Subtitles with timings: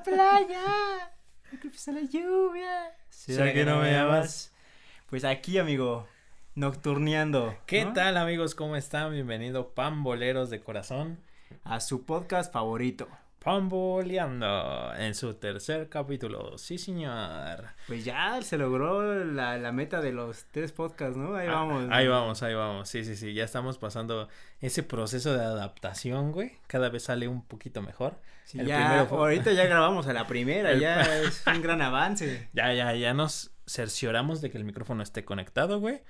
[0.00, 1.12] La playa.
[1.60, 2.96] Cruzo la lluvia.
[3.10, 4.50] ¿Será que no me amas?
[5.10, 6.08] Pues aquí, amigo,
[6.54, 7.54] nocturneando.
[7.66, 7.92] ¿Qué ¿no?
[7.92, 8.54] tal amigos?
[8.54, 9.12] ¿Cómo están?
[9.12, 11.18] Bienvenido Pamboleros de Corazón.
[11.64, 13.08] A su podcast favorito.
[13.42, 16.58] Pamboleando en su tercer capítulo.
[16.58, 17.64] Sí, señor.
[17.86, 21.34] Pues ya se logró la, la meta de los tres podcasts, ¿no?
[21.34, 21.86] Ahí Ah, vamos.
[21.90, 22.10] Ahí ¿no?
[22.12, 22.88] vamos, ahí vamos.
[22.88, 23.32] Sí, sí, sí.
[23.34, 24.28] Ya estamos pasando
[24.60, 26.52] ese proceso de adaptación, güey.
[26.66, 28.20] Cada vez sale un poquito mejor.
[28.44, 31.62] Sí, El ya, primero fue- ahorita ya grabamos a la primera, El- ya es un
[31.62, 32.48] gran avance.
[32.52, 36.02] Ya, ya, ya nos cercioramos de que el micrófono esté conectado, güey.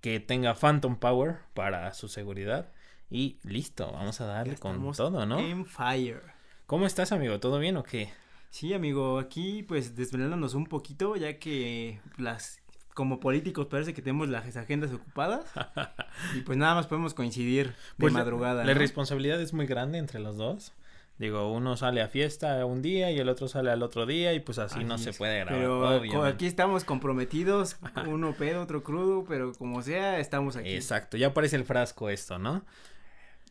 [0.00, 2.72] Que tenga Phantom Power para su seguridad.
[3.10, 5.38] Y listo, vamos a darle con todo, ¿no?
[5.40, 6.22] En fire.
[6.68, 7.40] ¿Cómo estás, amigo?
[7.40, 8.10] ¿Todo bien o qué?
[8.50, 12.60] Sí, amigo, aquí pues desvelándonos un poquito, ya que las
[12.92, 15.46] como políticos parece que tenemos las agendas ocupadas
[16.36, 18.66] y pues nada más podemos coincidir de Pues madrugada.
[18.66, 18.78] La, ¿no?
[18.80, 20.74] responsabilidad es muy grande entre los dos.
[21.16, 24.40] Digo, uno sale a fiesta un día y el otro sale al otro día y
[24.40, 25.58] pues así, no se puede grabar.
[25.58, 26.28] Pero obviamente.
[26.28, 30.74] aquí estamos comprometidos, uno pedo, otro crudo, pero como sea, estamos aquí.
[30.74, 32.62] Exacto, ya parece el frasco esto, ¿no?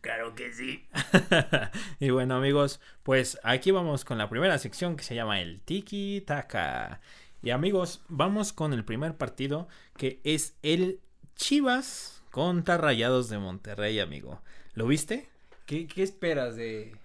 [0.07, 0.87] Claro que sí.
[1.99, 6.23] y bueno, amigos, pues aquí vamos con la primera sección que se llama el Tiki
[6.25, 7.01] Taka.
[7.41, 11.01] Y amigos, vamos con el primer partido que es el
[11.35, 14.41] Chivas contra Rayados de Monterrey, amigo.
[14.75, 15.27] ¿Lo viste?
[15.65, 16.95] ¿Qué, qué esperas de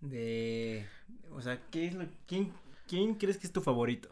[0.00, 0.86] de
[1.32, 2.54] o sea, qué es lo quién
[2.86, 4.08] quién crees que es tu favorito?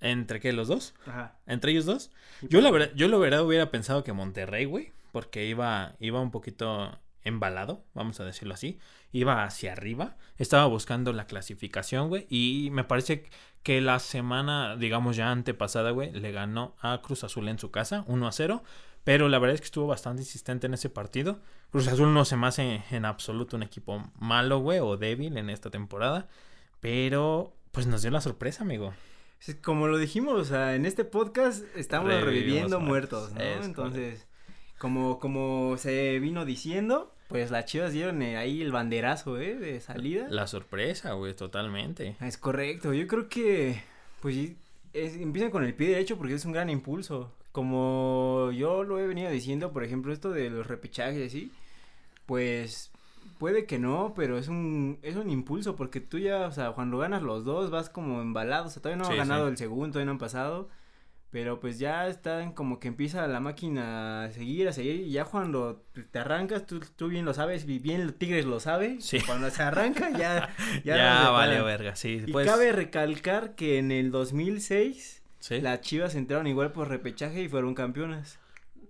[0.00, 0.96] ¿Entre qué, los dos?
[1.06, 1.38] Ajá.
[1.46, 2.10] ¿Entre ellos dos?
[2.42, 6.32] Yo la verdad, yo la verdad hubiera pensado que Monterrey, güey, porque iba, iba un
[6.32, 8.78] poquito embalado, vamos a decirlo así,
[9.12, 13.28] iba hacia arriba, estaba buscando la clasificación, güey, y me parece
[13.62, 18.04] que la semana, digamos ya antepasada, güey, le ganó a Cruz Azul en su casa,
[18.06, 18.62] 1 a 0,
[19.04, 21.40] pero la verdad es que estuvo bastante insistente en ese partido.
[21.70, 25.50] Cruz Azul no se me hace en absoluto un equipo malo, güey, o débil en
[25.50, 26.28] esta temporada,
[26.80, 28.94] pero pues nos dio la sorpresa, amigo.
[29.62, 33.32] Como lo dijimos, o sea, en este podcast estamos Revivimos reviviendo muertos.
[33.32, 33.60] muertos, ¿no?
[33.60, 34.28] Es Entonces,
[34.78, 39.54] como, como se vino diciendo, pues las chivas dieron eh, ahí el banderazo, ¿eh?
[39.56, 40.26] De salida.
[40.30, 42.16] La sorpresa, güey, totalmente.
[42.20, 43.80] Es correcto, yo creo que,
[44.20, 44.56] pues, sí,
[44.92, 47.32] es- empiezan con el pie derecho porque es un gran impulso.
[47.52, 51.52] Como yo lo he venido diciendo, por ejemplo, esto de los repechajes y así,
[52.26, 52.90] pues
[53.38, 56.98] puede que no, pero es un, es un impulso porque tú ya, o sea, cuando
[56.98, 59.50] ganas los dos vas como embalado, o sea, todavía no Sí, han ganado sí.
[59.52, 60.68] el segundo, todavía no han pasado,
[61.34, 65.24] pero pues ya están como que empieza la máquina a seguir, a seguir, y ya
[65.24, 69.18] cuando te arrancas, tú, tú bien lo sabes, y bien el Tigres lo sabe, Sí.
[69.26, 72.22] cuando se arranca ya, Ya, vale, verga, sí.
[72.24, 75.60] Y pues, cabe recalcar que en el 2006 sí.
[75.60, 78.38] las Chivas entraron igual por repechaje y fueron campeonas.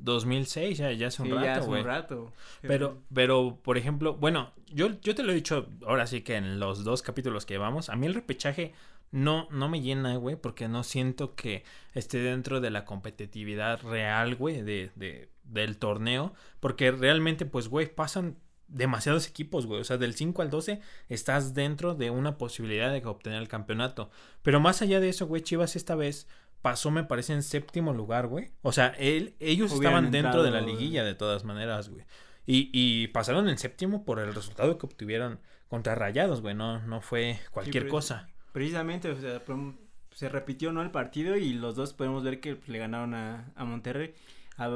[0.00, 2.32] 2006, ya, ya hace un Sí, ya rato, hace un rato.
[2.61, 6.61] Pero, pero, por ejemplo, bueno, yo, yo te lo he dicho ahora sí que en
[6.61, 8.75] los dos capítulos que llevamos, a mí el repechaje
[9.15, 14.35] no, no me llena, güey, porque no siento que esté dentro de la competitividad real,
[14.35, 18.37] güey, de, de, del torneo, porque realmente, pues, güey, pasan
[18.67, 23.07] demasiados equipos, güey, o sea, del 5 al 12 estás dentro de una posibilidad de
[23.07, 24.11] obtener el campeonato,
[24.43, 26.27] pero más allá de eso, güey, Chivas esta vez
[26.61, 30.51] pasó, me parece, en séptimo lugar, güey, o sea, él, ellos Hubieran estaban dentro de
[30.51, 32.05] la liguilla de todas maneras, güey.
[32.47, 35.39] Y, y pasaron en séptimo por el resultado que obtuvieron
[35.69, 36.55] contra Rayados, güey.
[36.55, 38.29] No, no fue cualquier pero- cosa.
[38.55, 39.43] Precisamente, o sea,
[40.13, 40.81] se repitió, ¿no?
[40.81, 44.15] El partido y los dos podemos ver que pues, le ganaron a, a Monterrey.
[44.57, 44.69] A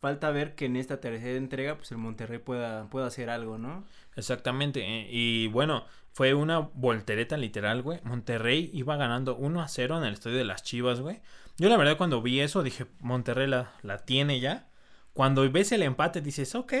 [0.00, 3.84] falta ver que en esta tercera entrega, pues el Monterrey pueda, pueda hacer algo, ¿no?
[4.16, 4.80] Exactamente.
[4.80, 8.00] eh, Y bueno, fue una voltereta literal, güey.
[8.02, 11.20] Monterrey iba ganando 1 a 0 en el estadio de las Chivas, güey.
[11.58, 14.66] Yo la verdad cuando vi eso dije, Monterrey la, la tiene ya.
[15.12, 16.72] Cuando ves el empate dices, ok.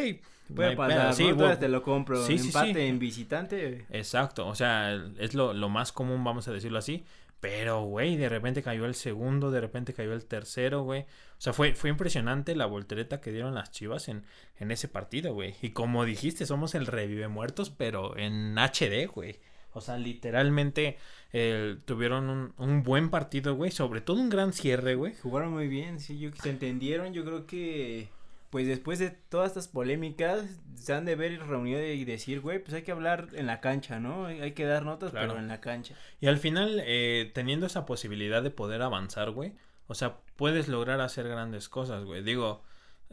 [0.54, 2.24] Puede pasar, sí, te lo compro.
[2.26, 2.80] Sí, sí, Empate sí.
[2.80, 3.86] en visitante.
[3.90, 7.04] Exacto, o sea, es lo, lo más común, vamos a decirlo así.
[7.42, 11.00] Pero, güey, de repente cayó el segundo, de repente cayó el tercero, güey.
[11.00, 14.24] O sea, fue, fue impresionante la voltereta que dieron las chivas en,
[14.60, 15.56] en ese partido, güey.
[15.60, 19.40] Y como dijiste, somos el revive muertos, pero en HD, güey.
[19.72, 20.98] O sea, literalmente
[21.32, 23.72] eh, tuvieron un, un buen partido, güey.
[23.72, 25.14] Sobre todo un gran cierre, güey.
[25.20, 28.08] Jugaron muy bien, sí, yo, se entendieron, yo creo que
[28.52, 30.44] pues después de todas estas polémicas
[30.74, 33.98] se han de ver reunido y decir, güey, pues hay que hablar en la cancha,
[33.98, 34.26] ¿no?
[34.26, 35.28] Hay que dar notas, Claro.
[35.28, 35.94] pero en la cancha.
[36.20, 39.54] Y al final, eh, teniendo esa posibilidad de poder avanzar, güey,
[39.86, 42.22] o sea, puedes lograr hacer grandes cosas, güey.
[42.22, 42.62] Digo,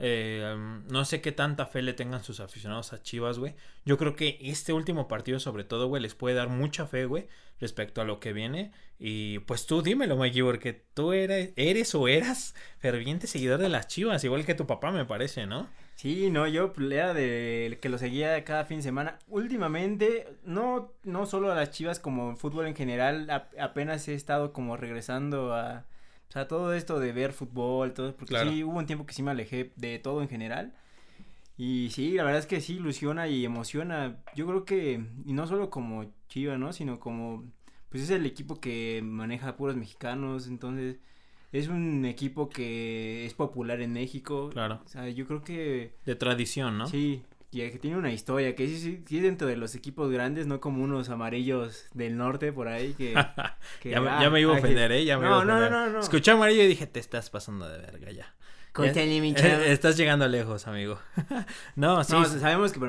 [0.02, 3.56] eh, um, no sé qué tanta fe le tengan sus aficionados a Chivas, güey.
[3.84, 7.28] Yo creo que este último partido, sobre todo, güey, les puede dar mucha fe, güey,
[7.60, 8.72] respecto a lo que viene.
[8.98, 13.88] Y pues tú dímelo, Mikey, porque tú eres, eres o eras ferviente seguidor de las
[13.88, 15.68] Chivas, igual que tu papá, me parece, ¿no?
[15.96, 19.20] Sí, no, yo pues, era de que lo seguía cada fin de semana.
[19.28, 23.30] Últimamente, no, no solo a las chivas como fútbol en general,
[23.60, 25.86] apenas he estado como regresando a,
[26.30, 29.24] o sea, todo esto de ver fútbol, todo, porque sí, hubo un tiempo que sí
[29.24, 30.76] me alejé de todo en general.
[31.58, 34.20] Y sí, la verdad es que sí ilusiona y emociona.
[34.36, 36.72] Yo creo que, y no solo como Chiva, ¿no?
[36.72, 37.44] Sino como,
[37.90, 41.00] pues es el equipo que maneja puros mexicanos, entonces
[41.52, 44.52] es un equipo que es popular en México.
[44.52, 44.82] Claro.
[44.86, 45.96] O sea, yo creo que...
[46.06, 46.86] De tradición, ¿no?
[46.86, 50.60] Sí, y que tiene una historia, que sí, sí, dentro de los equipos grandes, no
[50.60, 53.14] como unos amarillos del norte por ahí que...
[53.84, 55.04] ya, me, ya, me, iba a ofender, ¿eh?
[55.04, 55.72] Ya me no, iba a ofender.
[55.72, 58.36] No, no, no, Escuché amarillo y dije, te estás pasando de verga ya.
[59.66, 61.00] Estás llegando lejos, amigo.
[61.76, 62.14] no, sí.
[62.40, 62.80] sabemos que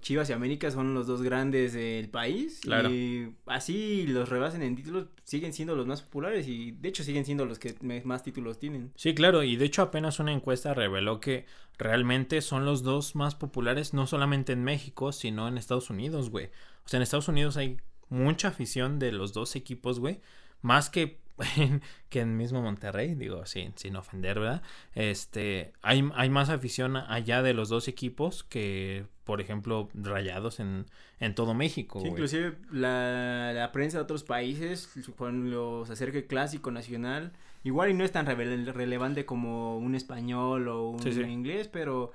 [0.00, 2.60] Chivas y América son los dos grandes del país.
[2.62, 2.90] Claro.
[2.90, 7.24] Y así los rebasen en títulos, siguen siendo los más populares y de hecho siguen
[7.24, 8.92] siendo los que más títulos tienen.
[8.96, 9.42] Sí, claro.
[9.42, 11.46] Y de hecho apenas una encuesta reveló que
[11.78, 16.46] realmente son los dos más populares, no solamente en México, sino en Estados Unidos, güey.
[16.84, 17.78] O sea, en Estados Unidos hay
[18.08, 20.20] mucha afición de los dos equipos, güey.
[20.62, 21.20] Más que
[22.08, 24.62] que en mismo Monterrey, digo, sin, sin ofender, ¿verdad?
[24.94, 30.86] Este, hay, hay más afición allá de los dos equipos que, por ejemplo, rayados en,
[31.20, 32.00] en todo México.
[32.00, 37.32] Sí, inclusive la, la, prensa de otros países, cuando se acerca el clásico nacional,
[37.64, 42.12] igual y no es tan relevante como un español o un inglés, pero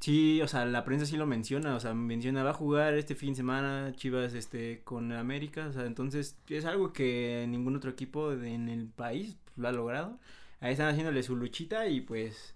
[0.00, 3.16] Sí, o sea, la prensa sí lo menciona, o sea, menciona, va a jugar este
[3.16, 7.90] fin de semana Chivas este con América, o sea, entonces es algo que ningún otro
[7.90, 10.18] equipo en el país lo ha logrado.
[10.60, 12.54] Ahí están haciéndole su luchita y pues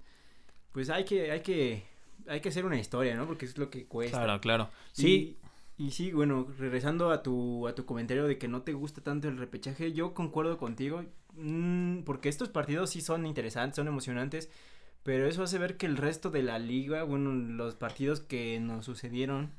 [0.72, 1.84] pues hay que hay que
[2.28, 3.26] hay que hacer una historia, ¿no?
[3.26, 4.18] Porque es lo que cuesta.
[4.18, 4.70] Claro, claro.
[4.92, 5.36] Sí.
[5.78, 9.26] Y, sí, bueno, regresando a tu a tu comentario de que no te gusta tanto
[9.26, 11.04] el repechaje, yo concuerdo contigo,
[11.34, 14.48] mmm, porque estos partidos sí son interesantes, son emocionantes
[15.02, 18.84] pero eso hace ver que el resto de la liga, bueno, los partidos que nos
[18.84, 19.52] sucedieron,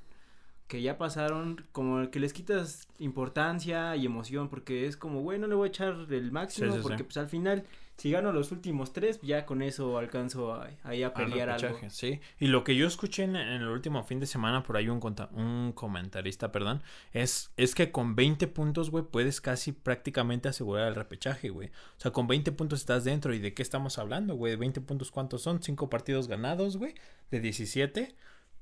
[0.67, 5.55] que ya pasaron, como que les quitas importancia y emoción, porque es como, bueno, le
[5.55, 7.65] voy a echar el máximo, porque pues al final
[7.97, 11.77] si gano los últimos tres, ya con eso alcanzo ahí a, pelear algo.
[11.89, 14.99] Sí, y lo que yo escuché en, el último fin de semana, por ahí un,
[15.33, 16.81] un comentarista, perdón,
[17.13, 21.69] es, es que con 20 puntos, güey, puedes casi prácticamente asegurar el repechaje, güey.
[21.69, 23.33] O sea, con 20 puntos estás dentro.
[23.33, 24.55] ¿Y de qué estamos hablando, güey?
[24.55, 25.61] ¿20 puntos cuántos son?
[25.61, 26.95] ¿Cinco partidos ganados, güey?
[27.29, 28.15] ¿De 17?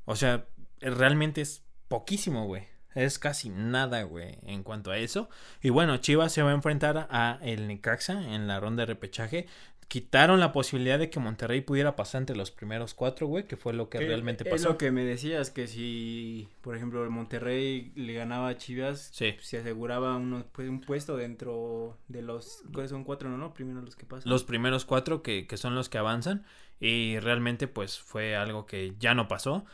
[0.06, 0.46] O sea,
[0.82, 2.64] realmente es poquísimo, güey.
[2.96, 5.30] Es casi nada, güey, en cuanto a eso.
[5.62, 9.46] Y bueno, Chivas se va a enfrentar a el Necaxa en la ronda de repechaje.
[9.88, 13.74] Quitaron la posibilidad de que Monterrey pudiera pasar entre los primeros cuatro, güey, que fue
[13.74, 14.56] lo que realmente pasó.
[14.56, 19.12] Es lo que me decías, que si, por ejemplo, el Monterrey le ganaba a Chivas,
[19.12, 23.54] se aseguraba uno, pues, un puesto dentro de los, ¿cuáles son cuatro, no, no?
[23.54, 24.30] Primero los que pasan.
[24.30, 26.46] Los primeros cuatro que, que son los que avanzan.
[26.80, 29.66] Y realmente, pues, fue algo que ya no pasó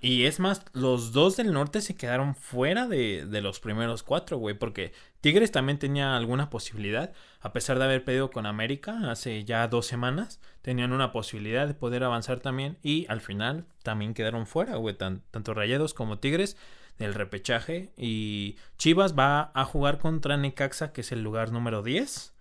[0.00, 4.38] y es más, los dos del norte se quedaron fuera de, de los primeros cuatro,
[4.38, 9.44] güey, porque Tigres también tenía alguna posibilidad, a pesar de haber pedido con América hace
[9.44, 14.46] ya dos semanas, tenían una posibilidad de poder avanzar también y al final también quedaron
[14.46, 16.56] fuera, güey, tanto Rayados como Tigres
[16.98, 17.90] del repechaje.
[17.96, 22.33] Y Chivas va a jugar contra Necaxa, que es el lugar número 10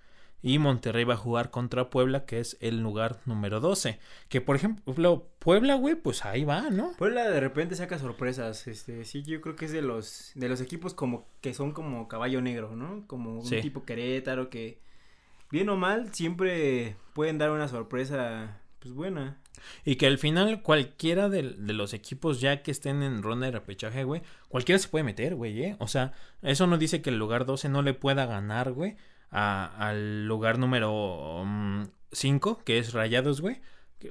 [0.46, 3.98] y Monterrey va a jugar contra Puebla, que es el lugar número 12.
[4.28, 6.92] Que por ejemplo, Puebla, güey, pues ahí va, ¿no?
[6.98, 8.68] Puebla de repente saca sorpresas.
[8.68, 12.10] Este, sí, yo creo que es de los, de los equipos como que son como
[12.10, 13.08] caballo negro, ¿no?
[13.08, 14.82] Como un tipo Querétaro que,
[15.50, 19.40] bien o mal, siempre pueden dar una sorpresa, pues buena.
[19.86, 23.54] Y que al final cualquiera de, de, los equipos ya que estén en ronda de
[23.54, 25.78] repechaje, güey, cualquiera se puede meter, güey, ¿eh?
[25.80, 28.98] O sea, eso no dice que el lugar 12 no le pueda ganar, güey
[29.34, 31.44] al lugar número
[32.12, 33.62] 5, mm, que es Rayados, güey.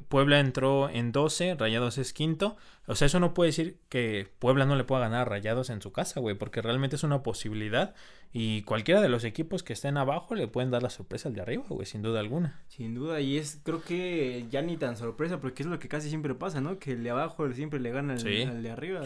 [0.09, 2.57] Puebla entró en 12, Rayados es quinto.
[2.87, 5.81] O sea, eso no puede decir que Puebla no le pueda ganar a Rayados en
[5.81, 7.95] su casa, güey, porque realmente es una posibilidad.
[8.33, 11.43] Y cualquiera de los equipos que estén abajo le pueden dar la sorpresa al de
[11.43, 12.61] arriba, güey, sin duda alguna.
[12.69, 16.09] Sin duda, y es, creo que ya ni tan sorpresa, porque es lo que casi
[16.09, 16.79] siempre pasa, ¿no?
[16.79, 19.03] Que el de abajo siempre le gana al, de arriba.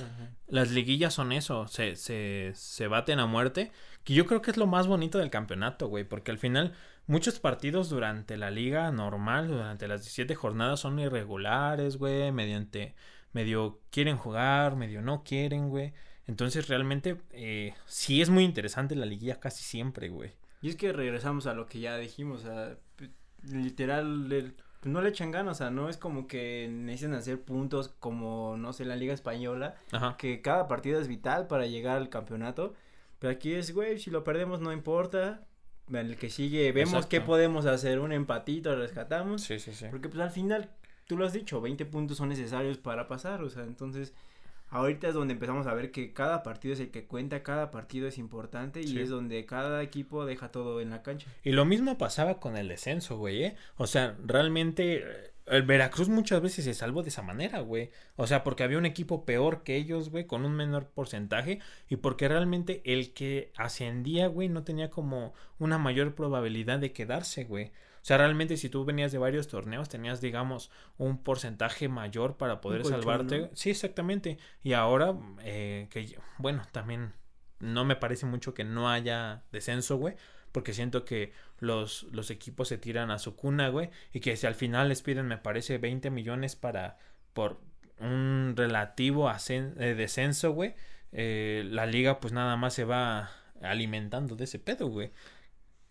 [0.47, 3.73] Las liguillas son eso, se, se, se baten a muerte.
[4.05, 6.73] Que yo creo que es lo más bonito del campeonato, güey, porque al final
[7.07, 12.95] muchos partidos durante la liga normal, durante las 17 jornadas, son irregulares, güey, mediante,
[13.33, 15.93] medio quieren jugar, medio no quieren, güey.
[16.27, 20.33] Entonces realmente eh, sí es muy interesante la liguilla casi siempre, güey.
[20.61, 22.77] Y es que regresamos a lo que ya dijimos, o sea,
[23.43, 28.57] literal, no le echan ganas, o sea, no es como que necesitan hacer puntos como,
[28.57, 29.77] no sé, la Liga Española,
[30.19, 32.75] que cada partido es vital para llegar al campeonato.
[33.19, 35.46] Pero aquí es, güey, si lo perdemos no importa.
[35.93, 39.43] El que sigue, vemos qué podemos hacer, un empatito, rescatamos.
[39.43, 39.87] Sí, sí, sí.
[39.91, 40.69] Porque pues al final,
[41.07, 44.13] tú lo has dicho, 20 puntos son necesarios para pasar, o sea, entonces
[44.71, 48.09] ahorita es donde empezamos a ver que cada partido es el que cuenta, cada partido
[48.09, 49.01] es importante y Sí.
[49.01, 51.29] es donde cada equipo deja todo en la cancha.
[51.45, 53.57] Y lo mismo pasaba con el descenso, güey, ¿eh?
[53.77, 57.91] O sea, realmente eh, el Veracruz muchas veces se salvó de esa manera, güey.
[58.17, 61.97] O sea, porque había un equipo peor que ellos, güey, con un menor porcentaje y
[61.97, 67.67] porque realmente el que ascendía, güey, no tenía como una mayor probabilidad de quedarse, güey.
[67.67, 72.61] O sea, realmente si tú venías de varios torneos, tenías, digamos, un porcentaje mayor para
[72.61, 73.39] poder colchón, salvarte.
[73.41, 73.49] ¿no?
[73.55, 74.39] Sí, exactamente.
[74.63, 77.13] Y ahora, eh, que, yo- bueno, también
[77.59, 80.15] no me parece mucho que no haya descenso, güey.
[80.57, 83.91] Porque siento que los, los equipos se tiran a su cuna, güey.
[84.15, 86.97] Y que si al final les piden, me parece, 20 millones para
[87.35, 87.61] por
[88.01, 90.75] un relativo eh, descenso, güey.
[91.13, 95.13] eh, la liga pues nada más se va alimentando de ese pedo, güey.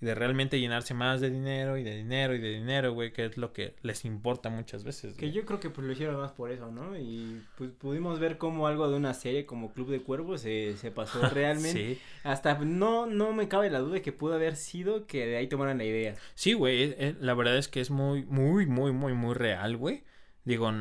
[0.01, 3.13] De realmente llenarse más de dinero y de dinero y de dinero, güey.
[3.13, 5.15] Que es lo que les importa muchas veces.
[5.15, 5.31] Que güey.
[5.31, 6.97] yo creo que pues lo hicieron más por eso, ¿no?
[6.97, 10.91] Y pues pudimos ver cómo algo de una serie como Club de Cuervos se, se
[10.91, 11.95] pasó realmente.
[11.95, 15.37] Sí, Hasta no, no me cabe la duda de que pudo haber sido que de
[15.37, 16.15] ahí tomaran la idea.
[16.35, 19.77] Sí, güey, eh, eh, la verdad es que es muy, muy, muy, muy, muy real,
[19.77, 20.03] güey.
[20.43, 20.71] Digo,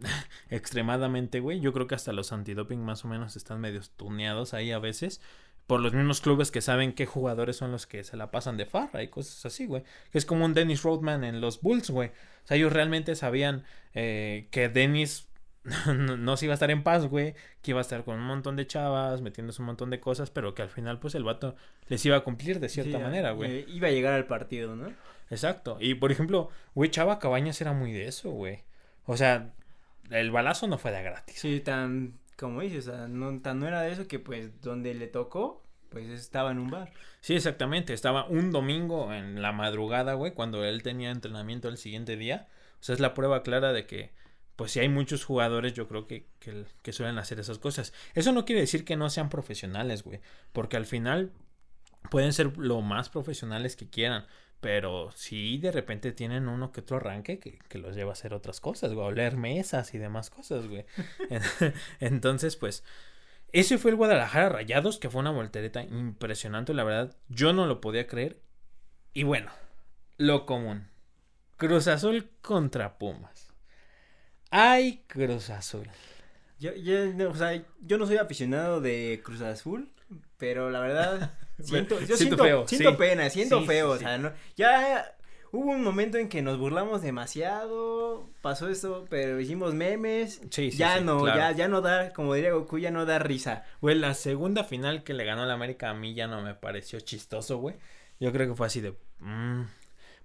[0.50, 1.60] extremadamente, güey.
[1.60, 5.20] Yo creo que hasta los antidoping más o menos están medio tuneados ahí a veces.
[5.66, 8.66] Por los mismos clubes que saben qué jugadores son los que se la pasan de
[8.66, 9.82] farra y cosas así, güey.
[10.12, 12.10] Que es como un Dennis Rodman en los Bulls, güey.
[12.10, 15.28] O sea, ellos realmente sabían eh, que Dennis
[15.86, 17.34] no, no se iba a estar en paz, güey.
[17.62, 20.54] Que iba a estar con un montón de chavas, metiéndose un montón de cosas, pero
[20.54, 21.56] que al final, pues, el vato
[21.88, 23.64] les iba a cumplir de cierta Sí, manera, eh, güey.
[23.74, 24.92] iba a llegar al partido, ¿no?
[25.30, 25.78] Exacto.
[25.80, 28.60] Y por ejemplo, güey, Chava Cabañas era muy de eso, güey.
[29.06, 29.52] O sea,
[30.10, 31.40] el balazo no fue de gratis.
[31.40, 34.94] Sí, tan, como dices, o sea, no, tan no era de eso que pues donde
[34.94, 36.92] le tocó, pues estaba en un bar.
[37.20, 37.94] Sí, exactamente.
[37.94, 42.48] Estaba un domingo en la madrugada, güey, cuando él tenía entrenamiento el siguiente día.
[42.80, 44.12] O sea, es la prueba clara de que,
[44.56, 47.92] pues si hay muchos jugadores, yo creo que, que, que suelen hacer esas cosas.
[48.14, 50.20] Eso no quiere decir que no sean profesionales, güey.
[50.52, 51.32] Porque al final
[52.10, 54.26] pueden ser lo más profesionales que quieran.
[54.60, 58.34] Pero sí, de repente tienen uno que otro arranque que, que los lleva a hacer
[58.34, 59.04] otras cosas, güey.
[59.04, 60.84] a Oler mesas y demás cosas, güey.
[62.00, 62.82] Entonces, pues,
[63.52, 67.16] ese fue el Guadalajara Rayados, que fue una voltereta impresionante, la verdad.
[67.28, 68.40] Yo no lo podía creer.
[69.12, 69.50] Y bueno,
[70.18, 70.88] lo común.
[71.56, 73.54] Cruz Azul contra Pumas.
[74.50, 75.88] Ay, Cruz Azul.
[76.58, 79.90] Yo, yo, no, o sea, yo no soy aficionado de Cruz Azul,
[80.38, 82.96] pero la verdad siento, yo Siento siento, feo, siento sí.
[82.96, 85.16] pena, siento Sí, feo, sí, o sea, no, ya
[85.52, 90.40] hubo un momento en que nos burlamos demasiado, pasó eso, pero hicimos memes,
[90.76, 91.38] ya no, claro.
[91.38, 93.64] ya, ya no da, como diría Goku, ya no da risa.
[93.80, 97.00] Güey, la segunda final que le ganó la América a mí ya no me pareció
[97.00, 97.76] chistoso, güey.
[98.20, 98.94] Yo creo que fue así de...
[99.20, 99.62] mm,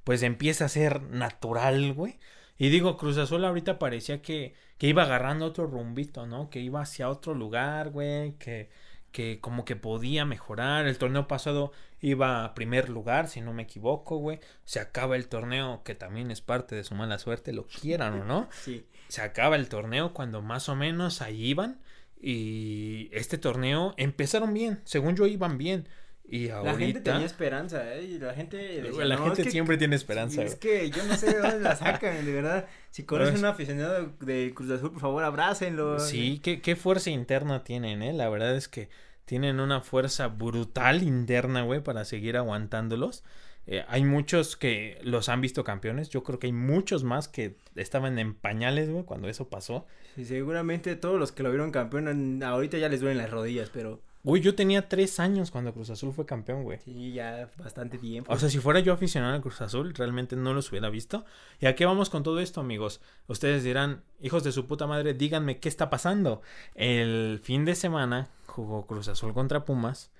[0.03, 2.19] pues empieza a ser natural, güey.
[2.57, 6.49] Y digo, Cruz Azul ahorita parecía que, que iba agarrando otro rumbito, ¿no?
[6.49, 8.33] Que iba hacia otro lugar, güey.
[8.37, 8.69] Que,
[9.11, 10.87] que como que podía mejorar.
[10.87, 14.39] El torneo pasado iba a primer lugar, si no me equivoco, güey.
[14.65, 18.25] Se acaba el torneo, que también es parte de su mala suerte, lo quieran o
[18.25, 21.81] no Sí, se acaba el torneo cuando más o menos ahí iban.
[22.23, 25.87] Y este torneo empezaron bien, según yo iban bien.
[26.31, 26.77] Y la ahorita.
[26.77, 28.03] gente tenía esperanza, ¿eh?
[28.03, 30.41] Y la gente decía, la "No, gente es que- siempre tiene esperanza.
[30.43, 30.59] Es güey.
[30.59, 32.67] que yo no sé de dónde la sacan, de verdad.
[32.89, 35.99] Si conocen un aficionado de Cruz Azul, por favor, abrácenlo.
[35.99, 38.13] Sí, ¿qué, qué fuerza interna tienen, ¿eh?
[38.13, 38.89] La verdad es que
[39.25, 43.23] tienen una fuerza brutal interna, güey, para seguir aguantándolos.
[43.67, 46.09] Eh, hay muchos que los han visto campeones.
[46.09, 49.85] Yo creo que hay muchos más que estaban en pañales, güey, cuando eso pasó.
[50.15, 54.01] Sí, seguramente todos los que lo vieron campeón ahorita ya les duelen las rodillas, pero
[54.23, 56.77] Güey, yo tenía tres años cuando Cruz Azul fue campeón, güey.
[56.85, 58.31] sí, ya bastante tiempo.
[58.31, 61.25] O sea, si fuera yo aficionado al Cruz Azul, realmente no los hubiera visto.
[61.59, 63.01] ¿Y a qué vamos con todo esto, amigos?
[63.27, 66.41] Ustedes dirán, hijos de su puta madre, díganme qué está pasando.
[66.75, 70.11] El fin de semana jugó Cruz Azul contra Pumas.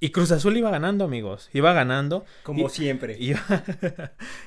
[0.00, 1.48] Y Cruz Azul iba ganando, amigos.
[1.54, 2.24] Iba ganando.
[2.42, 3.16] Como y- siempre.
[3.20, 3.40] Iba,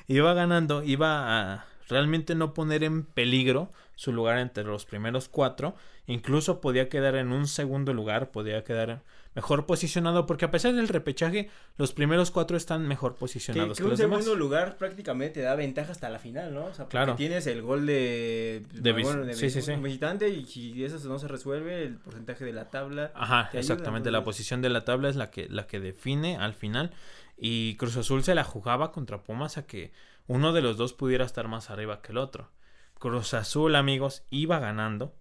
[0.08, 0.84] iba ganando.
[0.84, 5.76] Iba a realmente no poner en peligro su lugar entre los primeros cuatro.
[6.12, 8.32] Incluso podía quedar en un segundo lugar.
[8.32, 9.02] Podía quedar
[9.34, 10.26] mejor posicionado.
[10.26, 14.00] Porque a pesar del repechaje, los primeros cuatro están mejor posicionados que que, un los
[14.00, 14.38] segundo demás.
[14.38, 16.66] lugar prácticamente te da ventaja hasta la final, ¿no?
[16.66, 17.16] O sea, porque Claro.
[17.16, 19.76] tienes el gol de, De vis- bueno, de sí, sí, vis- sí.
[19.76, 23.12] visitante y si eso no se resuelve, el porcentaje de la tabla.
[23.16, 24.12] Ajá, ayuda, exactamente.
[24.12, 26.92] La posición de la tabla es la que, la que define al final.
[27.38, 29.92] Y Cruz Azul se la jugaba contra Pumas a que
[30.28, 32.52] uno de los dos pudiera estar más arriba que el otro.
[33.00, 35.16] Cruz Azul, amigos, iba ganando.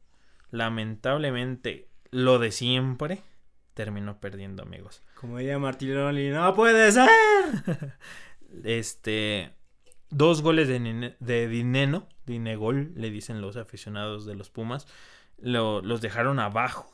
[0.50, 3.22] Lamentablemente, lo de siempre
[3.74, 5.02] terminó perdiendo, amigos.
[5.14, 7.08] Como diría Martinoli, no puede ser.
[8.64, 9.52] Este.
[10.10, 12.08] Dos goles de, de Dineno.
[12.30, 14.86] Linegol, le dicen los aficionados de los Pumas,
[15.38, 16.90] lo, los dejaron abajo.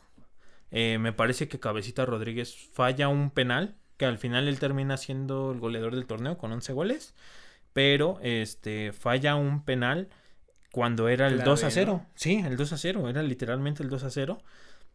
[0.72, 5.52] Eh, me parece que Cabecita Rodríguez falla un penal, que al final él termina siendo
[5.52, 7.14] el goleador del torneo con 11 goles,
[7.72, 10.08] pero este falla un penal
[10.76, 12.04] cuando era el 2 a 0.
[12.16, 14.42] Sí, el 2 a 0, era literalmente el 2 a 0.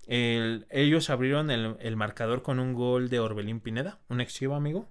[0.05, 4.87] ellos abrieron el, el, marcador con un gol de Orbelín Pineda, un ex amigo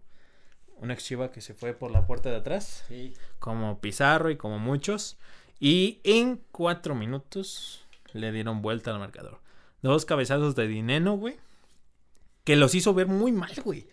[0.79, 2.85] una chiva que se fue por la puerta de atrás.
[2.89, 3.15] Sí.
[3.39, 5.17] Como Pizarro y como muchos.
[5.61, 9.39] Y en cuatro minutos le dieron vuelta al marcador.
[9.83, 11.37] Dos cabezazos de Dineno, güey.
[12.43, 13.87] Que los hizo ver muy mal, güey.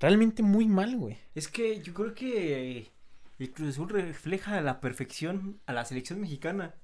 [0.00, 1.18] Realmente muy mal, güey.
[1.34, 2.90] Es que yo creo que
[3.38, 6.74] el Cruz Azul refleja a la perfección a la selección mexicana.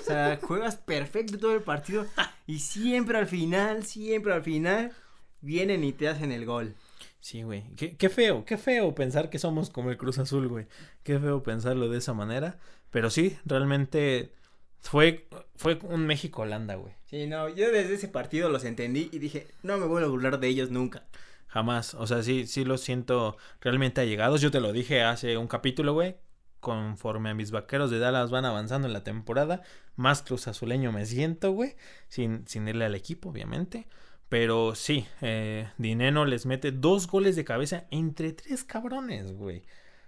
[0.00, 2.06] O sea, juegas perfecto todo el partido
[2.46, 4.92] y siempre al final, siempre al final,
[5.40, 6.74] vienen y te hacen el gol.
[7.20, 7.64] Sí, güey.
[7.76, 10.66] Qué, qué, feo, qué feo pensar que somos como el Cruz Azul, güey.
[11.02, 12.58] Qué feo pensarlo de esa manera.
[12.90, 14.32] Pero sí, realmente
[14.80, 16.94] fue, fue un México-Holanda, güey.
[17.06, 20.40] Sí, no, yo desde ese partido los entendí y dije, no me voy a burlar
[20.40, 21.06] de ellos nunca.
[21.48, 24.40] Jamás, o sea, sí, sí los siento realmente allegados.
[24.40, 26.16] Yo te lo dije hace un capítulo, güey.
[26.60, 29.62] Conforme a mis vaqueros de Dallas van avanzando en la temporada,
[29.96, 31.76] más Cruz Azuleño me siento, güey.
[32.08, 33.86] Sin, sin irle al equipo, obviamente.
[34.28, 39.62] Pero sí, eh, Dineno les mete dos goles de cabeza entre tres cabrones, güey.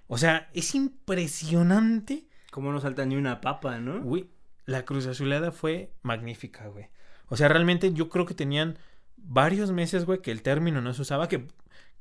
[0.08, 2.26] O sea, es impresionante.
[2.50, 4.02] Cómo no salta ni una papa, ¿no?
[4.02, 4.28] Güey,
[4.66, 6.88] la Cruz Azulada fue magnífica, güey.
[7.28, 8.76] O sea, realmente yo creo que tenían
[9.24, 11.46] varios meses, güey, que el término no se usaba, que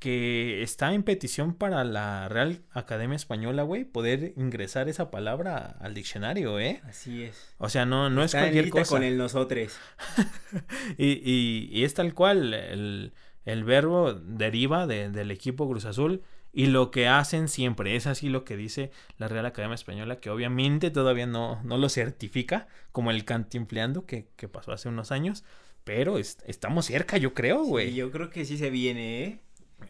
[0.00, 5.92] que está en petición para la Real Academia Española, güey, poder ingresar esa palabra al
[5.92, 6.80] diccionario, ¿eh?
[6.84, 7.54] Así es.
[7.58, 8.96] O sea, no, no es cualquier cosa.
[8.96, 9.78] con el nosotros.
[10.98, 13.12] y, y, es tal cual, el,
[13.44, 18.44] el verbo deriva del equipo Cruz Azul y lo que hacen siempre, es así lo
[18.44, 23.26] que dice la Real Academia Española, que obviamente todavía no, no lo certifica, como el
[23.26, 25.44] cantimpleando que, que pasó hace unos años,
[25.92, 27.88] pero estamos cerca, yo creo, güey.
[27.88, 29.40] Sí, yo creo que sí se viene, ¿eh?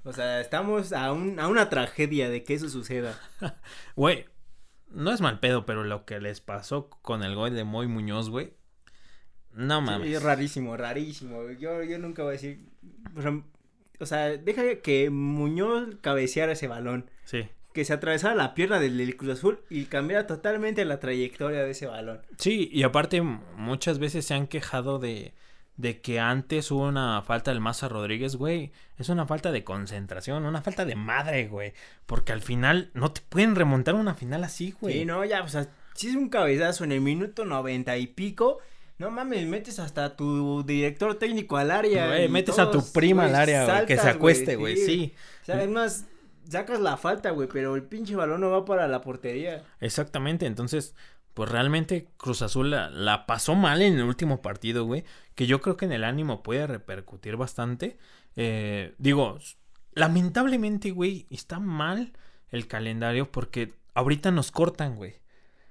[0.04, 3.20] O sea, estamos a, un, a una tragedia de que eso suceda.
[3.96, 4.24] Güey,
[4.88, 8.30] no es mal pedo, pero lo que les pasó con el gol de Moy Muñoz,
[8.30, 8.54] güey.
[9.52, 10.10] No mames.
[10.10, 11.50] es rarísimo, rarísimo.
[11.50, 12.64] Yo, yo nunca voy a decir.
[13.98, 17.10] O sea, deja que Muñoz cabeceara ese balón.
[17.24, 17.46] Sí.
[17.74, 21.88] Que se atravesara la pierna del, Cruz Azul y cambiara totalmente la trayectoria de ese
[21.88, 22.22] balón.
[22.38, 25.34] Sí, y aparte, muchas veces se han quejado de
[25.76, 28.72] de que antes hubo una falta del Maza Rodríguez, güey.
[28.98, 31.72] Es una falta de concentración, una falta de madre, güey.
[32.06, 35.00] Porque al final no te pueden remontar una final así, güey.
[35.00, 38.59] Sí, no, ya, o sea, si es un cabezazo en el minuto noventa y pico,
[38.98, 42.09] no mames, metes hasta a tu director técnico al área.
[42.09, 45.14] Güey, metes a tu prima al área, güey, que se acueste, güey, sí.
[45.42, 46.04] O sea, es más,
[46.46, 49.64] sacas la falta, güey, pero el pinche balón no va para la portería.
[49.80, 50.94] Exactamente, entonces,
[51.34, 55.04] pues realmente Cruz Azul la, pasó mal en el último partido, güey.
[55.34, 57.98] Que yo creo que en el ánimo puede repercutir bastante.
[58.36, 59.38] Eh, digo,
[59.94, 62.12] lamentablemente, güey, está mal
[62.48, 65.20] el calendario porque ahorita nos cortan, güey.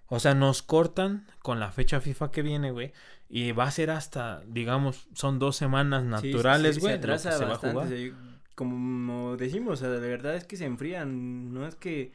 [0.07, 2.93] O sea, nos cortan con la fecha FIFA que viene, güey.
[3.29, 6.93] Y va a ser hasta, digamos, son dos semanas naturales, güey.
[6.93, 8.13] se atrasa bastante.
[8.55, 11.53] Como decimos, o sea, de verdad es que se enfrían.
[11.53, 12.11] No es que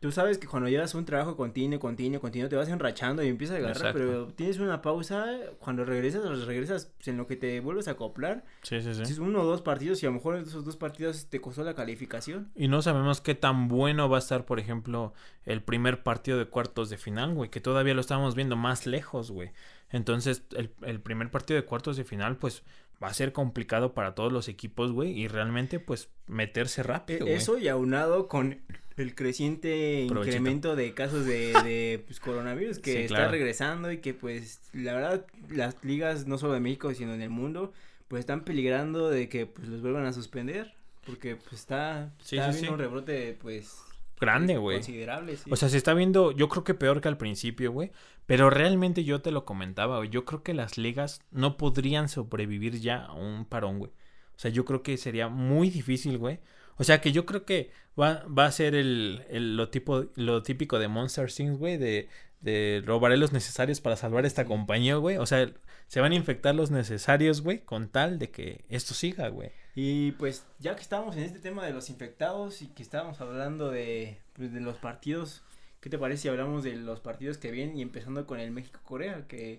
[0.00, 3.56] Tú sabes que cuando llevas un trabajo continuo, continuo, continuo, te vas enrachando y empiezas
[3.56, 5.26] a agarrar, pero tienes una pausa,
[5.58, 8.42] cuando regresas, regresas en lo que te vuelves a acoplar.
[8.62, 9.02] Sí, sí, sí.
[9.02, 11.74] Es uno o dos partidos y a lo mejor esos dos partidos te costó la
[11.74, 12.50] calificación.
[12.54, 15.12] Y no sabemos qué tan bueno va a estar, por ejemplo,
[15.44, 19.30] el primer partido de cuartos de final, güey, que todavía lo estamos viendo más lejos,
[19.30, 19.52] güey.
[19.90, 22.62] Entonces, el, el primer partido de cuartos de final, pues
[23.02, 27.26] va a ser complicado para todos los equipos, güey, y realmente, pues, meterse rápido.
[27.26, 28.60] E, eso y aunado con
[29.00, 34.94] el creciente incremento de casos de, pues, coronavirus que está regresando y que pues la
[34.94, 37.72] verdad las ligas no solo de México sino en el mundo
[38.08, 42.78] pues están peligrando de que pues los vuelvan a suspender porque pues está, está un
[42.78, 43.78] rebrote pues
[44.20, 44.76] grande, güey.
[44.76, 45.50] Considerable, sí.
[45.50, 47.90] O sea, se está viendo, yo creo que peor que al principio, güey.
[48.26, 50.10] Pero realmente yo te lo comentaba, güey.
[50.10, 53.90] Yo creo que las ligas no podrían sobrevivir ya a un parón, güey.
[53.90, 56.38] O sea, yo creo que sería muy difícil, güey.
[56.80, 60.42] O sea que yo creo que va, va a ser el, el, lo, tipo, lo
[60.42, 62.08] típico de Monster Things, güey, de,
[62.40, 65.18] de robaré los necesarios para salvar esta compañía, güey.
[65.18, 65.52] O sea,
[65.88, 69.52] se van a infectar los necesarios, güey, con tal de que esto siga, güey.
[69.74, 73.70] Y pues ya que estamos en este tema de los infectados y que estábamos hablando
[73.70, 75.42] de, pues, de los partidos,
[75.82, 79.26] ¿qué te parece si hablamos de los partidos que vienen y empezando con el México-Corea?
[79.28, 79.58] Que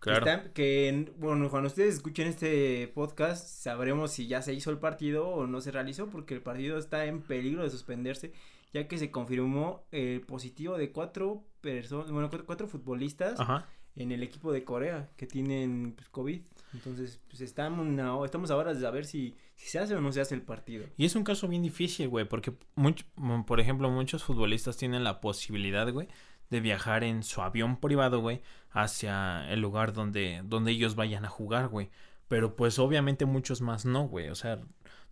[0.00, 0.26] Claro.
[0.26, 5.28] Está- que, bueno, cuando ustedes escuchen este podcast, sabremos si ya se hizo el partido
[5.28, 8.32] o no se realizó, porque el partido está en peligro de suspenderse,
[8.72, 13.66] ya que se confirmó el positivo de cuatro personas, bueno, cuatro, cuatro futbolistas Ajá.
[13.96, 16.40] en el equipo de Corea que tienen pues, COVID.
[16.72, 20.20] Entonces, pues estamos, a- estamos ahora de saber si, si se hace o no se
[20.20, 20.86] hace el partido.
[20.96, 25.02] Y es un caso bien difícil, güey, porque, much- mm, por ejemplo, muchos futbolistas tienen
[25.04, 26.06] la posibilidad, güey,
[26.50, 31.28] de viajar en su avión privado, güey, hacia el lugar donde, donde ellos vayan a
[31.28, 31.90] jugar, güey.
[32.28, 34.28] Pero pues obviamente muchos más no, güey.
[34.28, 34.60] O sea,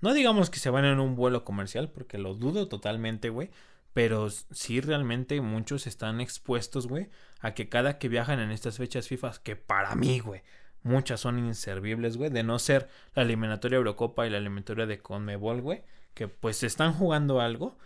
[0.01, 3.51] no digamos que se van en un vuelo comercial, porque lo dudo totalmente, güey.
[3.93, 7.09] Pero sí realmente muchos están expuestos, güey,
[7.41, 10.43] a que cada que viajan en estas fechas FIFA, que para mí, güey,
[10.83, 15.63] muchas son inservibles, güey, de no ser la eliminatoria Eurocopa y la eliminatoria de Conmebol,
[15.63, 15.83] güey,
[16.15, 17.79] que pues están jugando algo,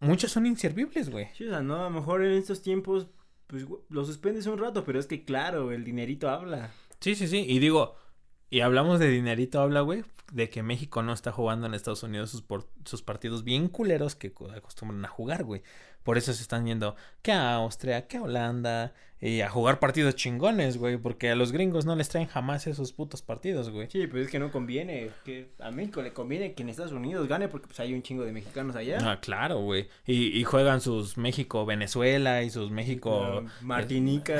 [0.00, 1.28] muchas son inservibles, güey.
[1.34, 3.08] Sí, o sea, no, a lo mejor en estos tiempos,
[3.46, 6.72] pues lo suspendes un rato, pero es que claro, el dinerito habla.
[7.00, 7.96] Sí, sí, sí, y digo,
[8.50, 12.30] y hablamos de dinerito, habla, güey, de que México no está jugando en Estados Unidos
[12.30, 15.62] sus, por- sus partidos bien culeros que co- acostumbran a jugar, güey.
[16.04, 20.14] Por eso se están yendo que a Austria, que a Holanda, y a jugar partidos
[20.14, 23.88] chingones, güey, porque a los gringos no les traen jamás esos putos partidos, güey.
[23.90, 27.28] Sí, pues es que no conviene, que a México le conviene que en Estados Unidos
[27.28, 28.96] gane porque pues hay un chingo de mexicanos allá.
[29.02, 29.88] Ah, claro, güey.
[30.06, 33.44] Y, y juegan sus México-Venezuela y sus México...
[33.60, 34.38] Martinica.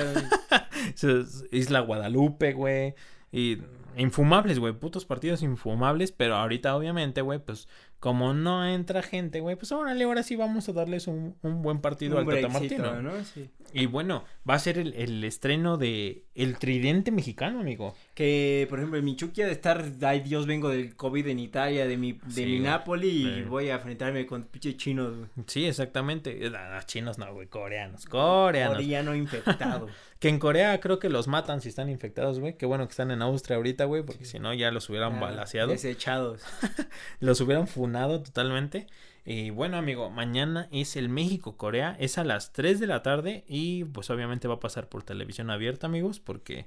[0.95, 2.95] sus Isla Guadalupe, güey.
[3.33, 3.59] Y
[3.97, 4.73] infumables, güey.
[4.73, 6.13] Putos partidos infumables.
[6.13, 7.69] Pero ahorita, obviamente, güey, pues
[8.01, 11.81] como no entra gente, güey, pues órale, ahora sí vamos a darles un, un buen
[11.81, 13.03] partido un al Tata Martino.
[13.03, 13.13] ¿no?
[13.25, 13.51] Sí.
[13.75, 17.95] Y bueno, va a ser el, el estreno de El Tridente Mexicano, amigo.
[18.15, 21.97] Que, por ejemplo, en Michuquia de estar, ay Dios, vengo del COVID en Italia, de
[21.97, 22.61] mi, de Sí, mi güey.
[22.63, 25.29] Napoli y voy a enfrentarme con pinche chinos, güey.
[25.47, 26.45] Sí, exactamente.
[26.47, 26.53] Eh,
[26.87, 28.05] chinos no, güey, coreanos.
[28.07, 28.77] Coreanos.
[28.77, 29.89] Coreano infectado.
[30.21, 32.59] Que en Corea creo que los matan si están infectados, güey.
[32.59, 35.21] Qué bueno que están en Austria ahorita, güey, porque si no ya los hubieran Ah,
[35.21, 35.71] balaseado.
[35.71, 36.43] Desechados.
[37.21, 38.87] Los hubieran funado totalmente.
[39.25, 41.97] Y bueno, amigo, mañana es el México-Corea.
[41.99, 45.49] Es a las 3 de la tarde y pues obviamente va a pasar por televisión
[45.49, 46.67] abierta, amigos, porque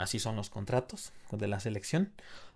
[0.00, 2.12] así son los contratos de la selección.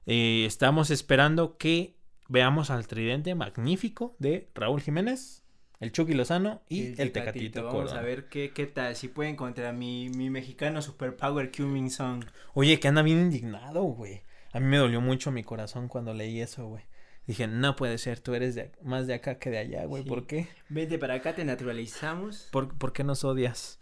[0.06, 1.94] Eh, estamos esperando que
[2.28, 5.42] veamos al tridente magnífico de Raúl Jiménez,
[5.80, 7.64] el Chucky Lozano y el, Tecatito.
[7.64, 12.24] Vamos a ver qué, qué tal, si pueden contra mi, mi mexicano superpower Min Song.
[12.54, 14.22] Oye, que anda bien indignado, güey.
[14.52, 16.84] A mí me dolió mucho mi corazón cuando leí eso, güey.
[17.26, 20.02] Dije, no puede ser, tú eres de, más de acá que de allá, güey.
[20.02, 20.08] Sí.
[20.08, 20.46] ¿Por qué?
[20.68, 22.48] Vente para acá, te naturalizamos.
[22.52, 23.80] ¿Por, por qué nos odias?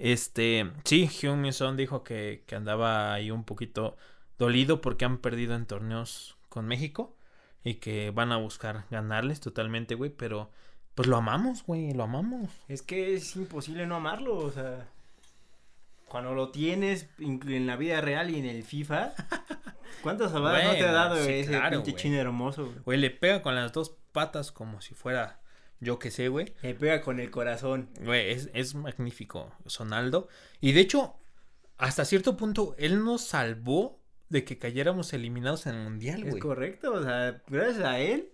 [0.00, 3.98] Este, sí, Hyun Son dijo que, que andaba ahí un poquito
[4.38, 7.14] dolido porque han perdido en torneos con México
[7.64, 10.50] y que van a buscar ganarles totalmente, güey, pero
[10.94, 12.48] pues lo amamos, güey, lo amamos.
[12.66, 14.88] Es que es imposible no amarlo, o sea.
[16.08, 19.12] Cuando lo tienes en la vida real y en el FIFA,
[20.02, 22.64] ¿cuántas salvadas no te ha dado sí, ese claro, pinche chino hermoso?
[22.64, 22.78] güey?
[22.84, 25.39] Güey, le pega con las dos patas como si fuera
[25.80, 26.54] yo que sé, güey.
[26.62, 27.88] Le pega con el corazón.
[28.00, 30.28] Güey, es, es magnífico, Sonaldo.
[30.60, 31.14] Y de hecho,
[31.78, 36.40] hasta cierto punto, él nos salvó de que cayéramos eliminados en el mundial, Es güey.
[36.40, 38.30] correcto, o sea, gracias a él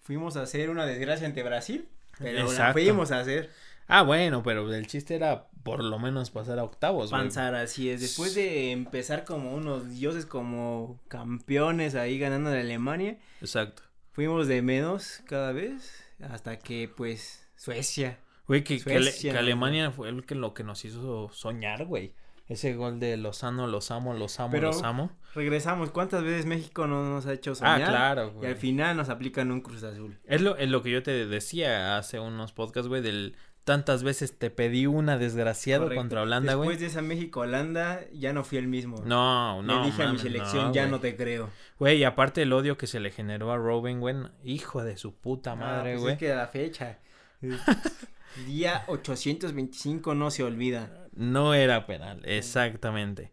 [0.00, 2.72] fuimos a hacer una desgracia ante Brasil, pero la Exacto.
[2.74, 3.50] fuimos a hacer.
[3.88, 7.22] Ah, bueno, pero el chiste era por lo menos pasar a octavos, güey.
[7.22, 8.00] Panzar, así es.
[8.00, 13.82] Después de empezar como unos dioses, como campeones ahí ganando en Alemania, Exacto.
[14.12, 18.18] fuimos de menos cada vez hasta que, pues, Suecia.
[18.46, 19.40] Güey, que, que Ale- Suecia, que ¿no?
[19.40, 22.14] Alemania fue el que, lo que nos hizo soñar, güey.
[22.48, 25.12] Ese gol de Lozano, los amo, los amo, Pero- los amo.
[25.34, 25.90] Regresamos.
[25.90, 27.82] ¿Cuántas veces México no nos ha hecho soñar?
[27.82, 28.50] Ah, claro, Y güey.
[28.50, 30.18] al final nos aplican un Cruz Azul.
[30.24, 34.38] Es lo, es lo que yo te decía hace unos podcasts, güey, del tantas veces
[34.38, 36.00] te pedí una desgraciado Correcto.
[36.00, 36.68] contra Holanda, güey.
[36.70, 39.02] Después de esa México-Holanda, ya no fui el mismo.
[39.04, 39.80] No, no.
[39.80, 41.50] Le dije a mi selección, ya no te creo.
[41.78, 44.16] Güey, y aparte el odio que se le generó a Robin, güey.
[44.44, 46.12] Hijo de su puta Ah, madre, pues güey.
[46.14, 46.98] es que la fecha.
[48.46, 51.06] Día 825 no se olvida.
[51.14, 53.30] No era penal, exactamente.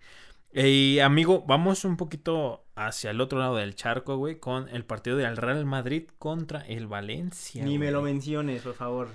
[0.54, 5.16] Y amigo, vamos un poquito hacia el otro lado del charco, güey, con el partido
[5.18, 7.64] del Real Madrid contra el Valencia.
[7.64, 9.10] Ni me lo menciones, por favor.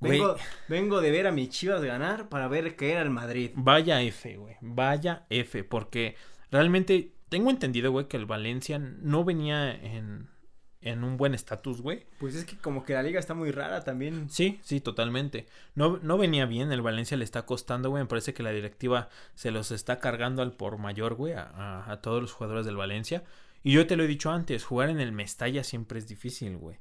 [0.00, 0.36] Vengo,
[0.68, 3.50] vengo de ver a mis chivas ganar para ver qué era el Madrid.
[3.54, 4.56] Vaya F, güey.
[4.60, 6.16] Vaya F, porque
[6.50, 10.28] realmente tengo entendido, güey, que el Valencia no venía en,
[10.80, 12.06] en un buen estatus, güey.
[12.18, 14.28] Pues es que como que la liga está muy rara también.
[14.30, 15.46] Sí, sí, totalmente.
[15.74, 18.02] No, no venía bien, el Valencia le está costando, güey.
[18.02, 21.92] Me parece que la directiva se los está cargando al por mayor, güey, a, a-
[21.92, 23.22] a todos los jugadores del Valencia.
[23.62, 26.78] Y yo te lo he dicho antes, jugar en el Mestalla siempre es difícil, güey.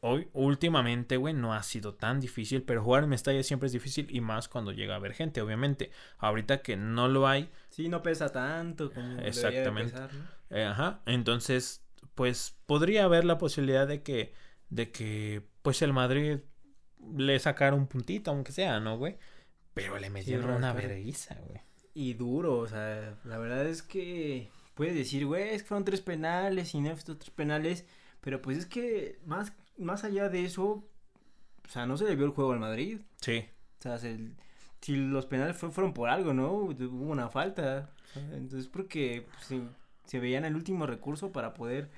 [0.00, 4.06] Hoy, últimamente, güey, no ha sido tan difícil, pero jugar en Mestalla siempre es difícil
[4.10, 5.90] y más cuando llega a haber gente, obviamente.
[6.18, 7.50] Ahorita que no lo hay.
[7.68, 9.92] Sí, no pesa tanto como Exactamente.
[9.92, 10.56] Pesar, ¿no?
[10.56, 11.00] Eh, ajá.
[11.06, 11.84] Entonces,
[12.14, 14.32] pues podría haber la posibilidad de que,
[14.68, 16.38] de que, pues el Madrid
[17.16, 19.16] le sacara un puntito, aunque sea, ¿no, güey?
[19.74, 21.60] Pero le metieron una vergüenza, güey.
[21.94, 26.00] Y duro, o sea, la verdad es que puedes decir, güey, es que fueron tres
[26.00, 27.84] penales y no estos tres penales,
[28.20, 32.26] pero pues es que más, más allá de eso, o sea, no se le vio
[32.26, 33.00] el juego al Madrid.
[33.20, 33.44] Sí.
[33.78, 36.52] O sea, si los penales fueron por algo, ¿no?
[36.52, 37.90] Hubo una falta.
[38.32, 39.62] entonces, porque pues,
[40.04, 41.90] se veían el último recurso para poder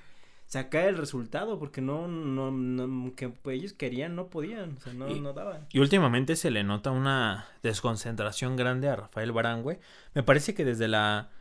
[0.45, 5.07] sacar el resultado porque no, no, no que ellos querían, no podían, o sea, no,
[5.07, 5.65] no daban.
[5.71, 9.79] Y últimamente se le nota una desconcentración grande a Rafael Barán, güey.
[10.13, 11.31] Me parece que desde la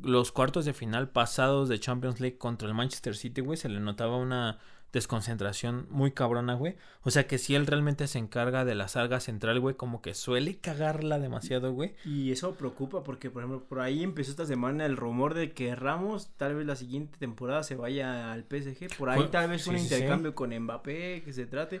[0.00, 3.80] los cuartos de final pasados de Champions League contra el Manchester City, güey, se le
[3.80, 4.58] notaba una
[4.92, 6.76] desconcentración muy cabrona, güey.
[7.02, 10.14] O sea que si él realmente se encarga de la salga central, güey, como que
[10.14, 11.94] suele cagarla demasiado, güey.
[12.04, 15.74] Y eso preocupa porque, por ejemplo, por ahí empezó esta semana el rumor de que
[15.74, 18.96] Ramos tal vez la siguiente temporada se vaya al PSG.
[18.98, 21.80] Por ahí tal vez un intercambio con Mbappé que se trate.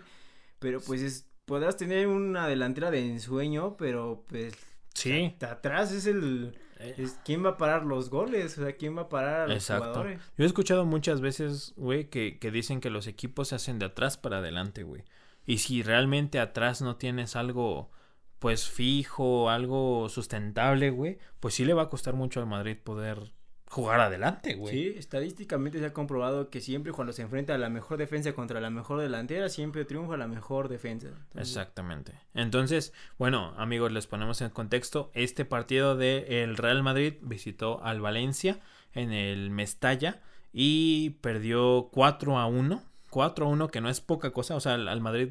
[0.58, 4.54] Pero pues es, podrás tener una delantera de ensueño, pero pues...
[4.94, 5.34] Sí.
[5.40, 8.58] atrás es el eh, ¿Quién va a parar los goles?
[8.58, 10.04] O sea, ¿quién va a parar a los Exacto.
[10.04, 13.86] Yo he escuchado muchas veces, güey, que, que dicen que los equipos se hacen de
[13.86, 15.04] atrás para adelante, güey.
[15.44, 17.90] Y si realmente atrás no tienes algo,
[18.38, 23.32] pues fijo, algo sustentable, güey, pues sí le va a costar mucho al Madrid poder
[23.72, 24.74] jugar adelante, güey.
[24.74, 28.60] Sí, estadísticamente se ha comprobado que siempre cuando se enfrenta a la mejor defensa contra
[28.60, 31.08] la mejor delantera, siempre triunfa la mejor defensa.
[31.34, 32.12] Exactamente.
[32.34, 35.10] Entonces, bueno, amigos, les ponemos en contexto.
[35.14, 38.60] Este partido de el Real Madrid visitó al Valencia
[38.92, 40.20] en el Mestalla
[40.52, 42.82] y perdió 4 a 1.
[43.08, 44.54] 4 a 1, que no es poca cosa.
[44.54, 45.30] O sea, al, Madrid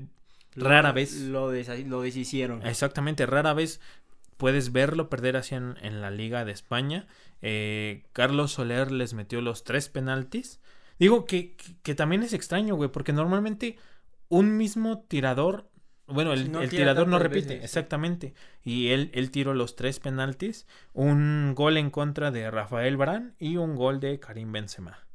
[0.56, 1.13] rara vez.
[1.21, 2.65] Lo, lo deshicieron.
[2.65, 3.80] Exactamente, rara vez
[4.41, 7.06] puedes verlo perder así en, en la Liga de España.
[7.43, 10.60] Eh, Carlos Soler les metió los tres penaltis.
[10.97, 13.77] Digo que, que, también es extraño, güey, porque normalmente
[14.30, 15.69] un mismo tirador,
[16.08, 18.34] bueno, el, tirador no repite, exactamente.
[18.63, 23.58] Y él, él tiró los tres penaltis, un gol en contra de Rafael Barán y
[23.58, 25.06] un gol de Karim Benzema.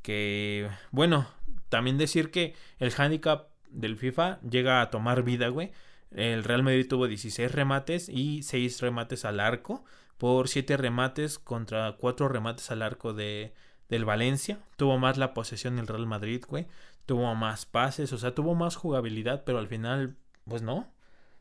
[0.00, 1.26] Que, bueno,
[1.70, 5.72] también decir que el handicap del FIFA llega a tomar vida, güey.
[6.10, 9.84] El Real Madrid tuvo 16 remates y 6 remates al arco
[10.18, 13.54] por 7 remates contra 4 remates al arco de,
[13.88, 14.58] del Valencia.
[14.76, 16.66] Tuvo más la posesión el Real Madrid, güey.
[17.06, 20.92] Tuvo más pases, o sea, tuvo más jugabilidad, pero al final, pues no.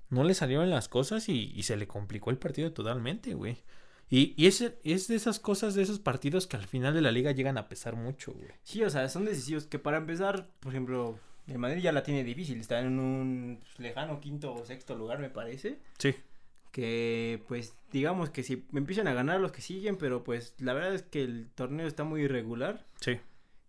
[0.10, 3.64] No le salieron las cosas y, se le complicó el partido totalmente, güey.
[4.10, 7.12] Y, y es, es, de esas cosas, de esos partidos que al final de la
[7.12, 8.48] liga llegan a pesar mucho, güey.
[8.64, 12.24] Sí, o sea, son decisivos que para empezar, por ejemplo, el Madrid ya la tiene
[12.24, 15.80] difícil, está en un lejano quinto o sexto lugar, me parece.
[15.98, 16.16] Sí.
[16.72, 20.94] Que pues digamos que si empiezan a ganar los que siguen, pero pues la verdad
[20.94, 22.86] es que el torneo está muy irregular.
[23.02, 23.20] Sí.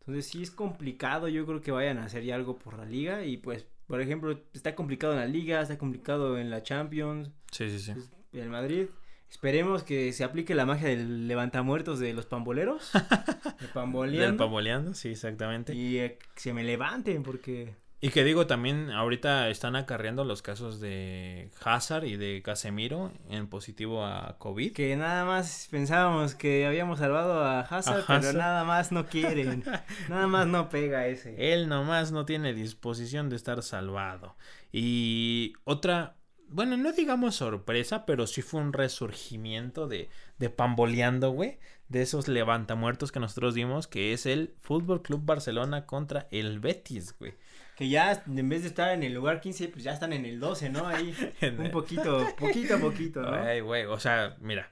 [0.00, 3.24] Entonces sí es complicado, yo creo que vayan a hacer ya algo por la liga
[3.24, 7.30] y pues, por ejemplo, está complicado en la liga, está complicado en la Champions.
[7.50, 7.92] Sí, sí, sí.
[7.92, 8.86] Pues, el Madrid
[9.30, 12.90] Esperemos que se aplique la magia del levantamuertos de los pamboleros.
[12.92, 14.26] de pamboleando.
[14.26, 15.72] Del pamboleando, sí, exactamente.
[15.72, 17.74] Y eh, que se me levanten porque...
[18.02, 23.46] Y que digo, también ahorita están acarreando los casos de Hazard y de Casemiro en
[23.46, 24.72] positivo a COVID.
[24.72, 29.64] Que nada más pensábamos que habíamos salvado a Hazard, pero nada más no quieren.
[30.08, 31.52] nada más no pega ese.
[31.52, 34.34] Él nomás no tiene disposición de estar salvado.
[34.72, 36.16] Y otra,
[36.50, 40.08] bueno, no digamos sorpresa, pero sí fue un resurgimiento de,
[40.38, 41.58] de pamboleando, güey,
[41.88, 47.16] de esos levantamuertos que nosotros dimos, que es el Fútbol Club Barcelona contra el Betis,
[47.18, 47.34] güey.
[47.76, 50.38] Que ya en vez de estar en el lugar 15, pues ya están en el
[50.38, 50.86] 12, ¿no?
[50.86, 51.14] Ahí
[51.58, 53.32] un poquito, poquito a poquito, ¿no?
[53.32, 54.70] Ay, güey, o sea, mira,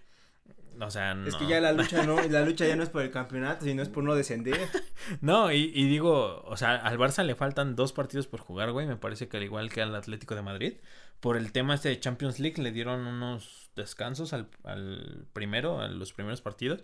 [0.80, 1.26] o sea, no.
[1.26, 3.82] Es que ya la lucha no, la lucha ya no es por el campeonato, sino
[3.82, 4.68] es por no descender.
[5.20, 8.86] no, y, y, digo, o sea, al Barça le faltan dos partidos por jugar, güey.
[8.86, 10.74] Me parece que al igual que al Atlético de Madrid.
[11.20, 15.88] Por el tema este de Champions League le dieron unos descansos al, al primero, a
[15.88, 16.80] los primeros partidos.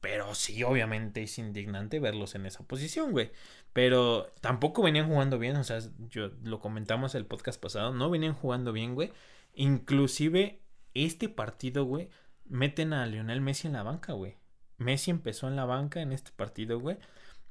[0.00, 3.32] Pero sí, obviamente es indignante verlos en esa posición, güey.
[3.72, 5.80] Pero tampoco venían jugando bien, o sea,
[6.10, 9.12] yo lo comentamos el podcast pasado, no venían jugando bien, güey.
[9.54, 10.60] Inclusive
[10.94, 12.08] este partido, güey,
[12.48, 14.36] meten a Lionel Messi en la banca, güey.
[14.78, 16.96] Messi empezó en la banca en este partido, güey.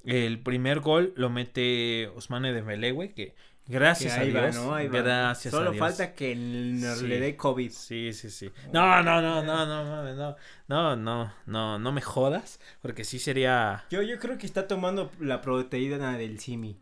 [0.04, 3.36] El primer gol lo mete Osmane Dembélé, güey, que
[3.70, 4.56] Gracias Que a ahí va, Dios.
[4.56, 4.74] ¿no?
[4.74, 5.02] Ahí va.
[5.02, 5.80] Gracias a Solo Dios.
[5.80, 7.08] falta que nos Sí.
[7.08, 7.70] le dé COVID.
[7.72, 8.50] Sí, sí, sí.
[8.72, 10.36] No, no, no, no, no, no,
[10.70, 13.84] no, no, no, no me jodas, porque sí sería...
[13.90, 16.80] Yo, yo creo que está tomando la proteína del simi.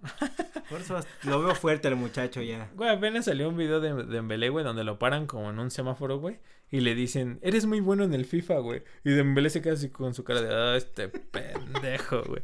[0.69, 2.69] Por eso lo veo fuerte el muchacho ya.
[2.75, 5.71] Güey, apenas salió un video de, de Dembélé, güey, donde lo paran como en un
[5.71, 6.39] semáforo, güey,
[6.75, 8.83] y le dicen, eres muy bueno en el FIFA, güey.
[9.03, 12.41] Y Dembélé se queda así con su cara de, ah, este pendejo, güey.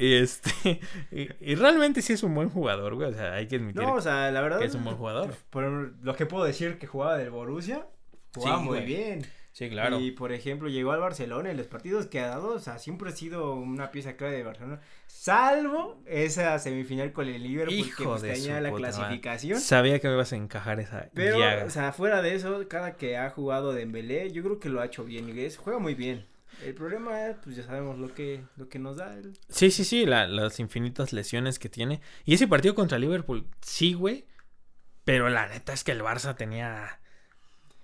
[0.00, 3.56] Y este, y, y realmente sí es un buen jugador, güey, o sea, hay que
[3.56, 4.58] admitir No, o sea, la verdad.
[4.60, 5.34] que es un buen jugador.
[5.50, 5.64] Por
[6.02, 7.86] lo que puedo decir que jugaba del Borussia,
[8.34, 8.86] jugaba Sí, muy güey.
[8.86, 9.26] bien.
[9.56, 9.98] Sí, claro.
[10.00, 13.08] Y por ejemplo, llegó al Barcelona en los partidos que ha dado, o sea, siempre
[13.08, 14.82] ha sido una pieza clave de Barcelona.
[15.06, 19.58] Salvo esa semifinal con el Liverpool Hijo que pues, de la clasificación.
[19.58, 21.64] Sabía que me ibas a encajar esa Pero, llaga.
[21.64, 24.84] o sea, fuera de eso, cada que ha jugado Dembélé, yo creo que lo ha
[24.84, 26.26] hecho bien y es, juega muy bien.
[26.62, 29.38] El problema es, pues ya sabemos lo que, lo que nos da el...
[29.48, 32.02] Sí, sí, sí, la- las infinitas lesiones que tiene.
[32.26, 34.26] Y ese partido contra Liverpool, sí, güey.
[35.06, 37.00] Pero la neta es que el Barça tenía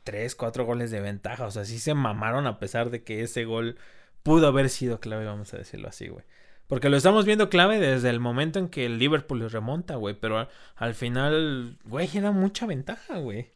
[0.04, 1.44] tres, cuatro goles de ventaja.
[1.46, 3.76] O sea, sí se mamaron a pesar de que ese gol
[4.22, 6.24] pudo haber sido clave, vamos a decirlo así, güey.
[6.68, 10.14] Porque lo estamos viendo clave desde el momento en que el Liverpool remonta, güey.
[10.18, 13.50] Pero al, al final, güey, era mucha ventaja, güey.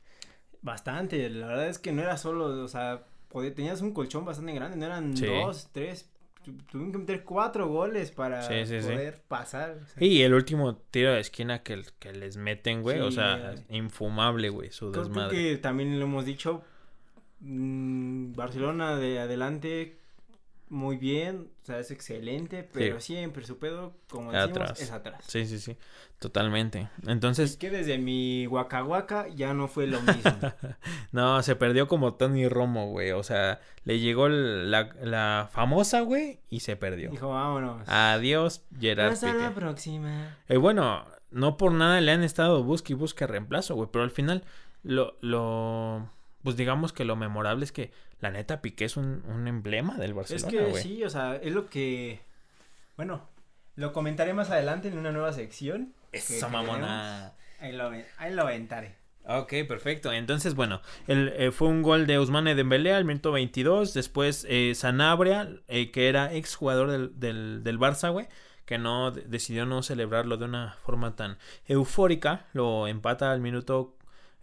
[0.63, 4.53] Bastante, la verdad es que no era solo, o sea, podía- tenías un colchón bastante
[4.53, 5.27] grande, no eran Sí.
[5.27, 6.11] dos, tres,
[6.71, 8.89] tuvieron que meter cuatro goles para Sí, sí, sí.
[8.89, 9.79] poder pasar.
[9.83, 13.01] o sea, Y el último tiro de esquina que, que les meten, güey.
[13.01, 15.37] o sea, infumable, güey, su creo, creo desmadre.
[15.37, 16.63] que también lo hemos dicho,
[17.41, 19.97] mm, Barcelona de adelante
[20.69, 24.81] muy bien, o sea, es excelente, pero siempre su pedo, como decimos, Atrás.
[24.81, 25.25] es atrás.
[25.27, 25.77] Sí, sí, sí.
[26.19, 26.89] Totalmente.
[27.07, 30.33] Entonces, Es que desde mi Huacahuaca ya no fue lo mismo.
[31.13, 33.13] no, se perdió como Tony Romo, güey.
[33.13, 37.11] O sea, le llegó la, la famosa, güey, y se perdió.
[37.11, 37.87] Dijo, vámonos.
[37.89, 40.37] Adiós, Gerard Hasta la próxima.
[40.49, 43.89] Y bueno, no por nada le han estado busque y busque reemplazo, güey.
[43.93, 44.43] Pero al final,
[44.83, 46.11] lo, lo,
[46.47, 50.11] pues digamos que lo memorable es que la neta Piqué es un, un emblema del
[50.11, 50.81] Es Barcelona, que güey.
[50.81, 52.21] sí, o sea, es lo que.
[52.97, 53.29] Bueno,
[53.75, 55.93] lo comentaré más adelante en una nueva sección.
[56.13, 57.33] que- Esa que mamona.
[57.59, 58.95] Ahí lo, ahí lo aventaré.
[59.29, 60.13] Ok, perfecto.
[60.13, 63.93] Entonces, bueno, el, eh, fue un gol de Ousmane Dembélé al minuto 22.
[63.93, 68.29] Después eh, Sanabria, eh, que era ex jugador del, del, del Barça, güey,
[68.67, 73.96] que no de- decidió no celebrarlo de una forma tan eufórica, lo empata al minuto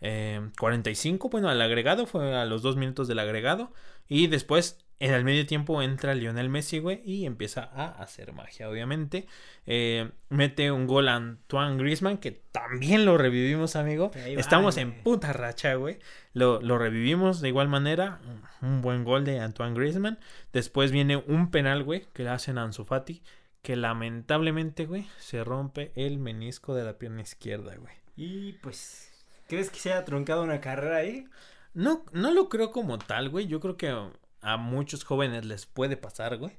[0.03, 1.29] eh, 45.
[1.29, 3.71] Bueno, al agregado, fue a los dos minutos del agregado.
[4.09, 8.69] Y después, en el medio tiempo, entra Lionel Messi, güey, y empieza a hacer magia,
[8.69, 9.27] obviamente.
[9.65, 14.11] Eh, mete un gol a Antoine Griezmann, que también lo revivimos, amigo.
[14.15, 15.99] Ahí Estamos en puta racha, güey.
[16.33, 18.19] Lo, lo revivimos de igual manera.
[18.61, 20.19] Un buen gol de Antoine Griezmann.
[20.51, 23.23] Después viene un penal, güey, que le hacen a Ansu Fati.
[23.61, 27.93] Que lamentablemente, güey, se rompe el menisco de la pierna izquierda, güey.
[28.17, 29.12] Y pues,
[29.53, 31.27] ¿crees que se haya truncado una carrera ahí?
[31.75, 33.45] No, no lo creo como tal, güey.
[33.45, 33.95] Yo creo que
[34.41, 36.53] a muchos jóvenes les puede pasar, güey.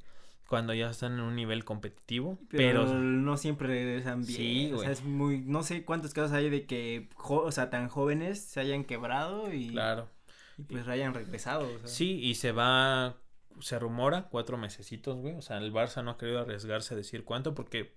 [0.48, 2.38] Cuando ya están en un nivel competitivo.
[2.50, 4.36] Pero, Pero, no siempre regresan bien.
[4.36, 5.40] Sí, o sea, es muy.
[5.40, 9.70] No sé cuántos casos hay de que, o sea, tan jóvenes se hayan quebrado y,
[9.70, 10.08] claro.
[10.56, 11.66] y pues hayan regresado.
[11.66, 11.88] o sea.
[11.88, 13.16] Sí, y se va,
[13.60, 15.34] se rumora cuatro mesecitos, güey.
[15.34, 17.96] O sea, el Barça no ha querido arriesgarse a decir cuánto porque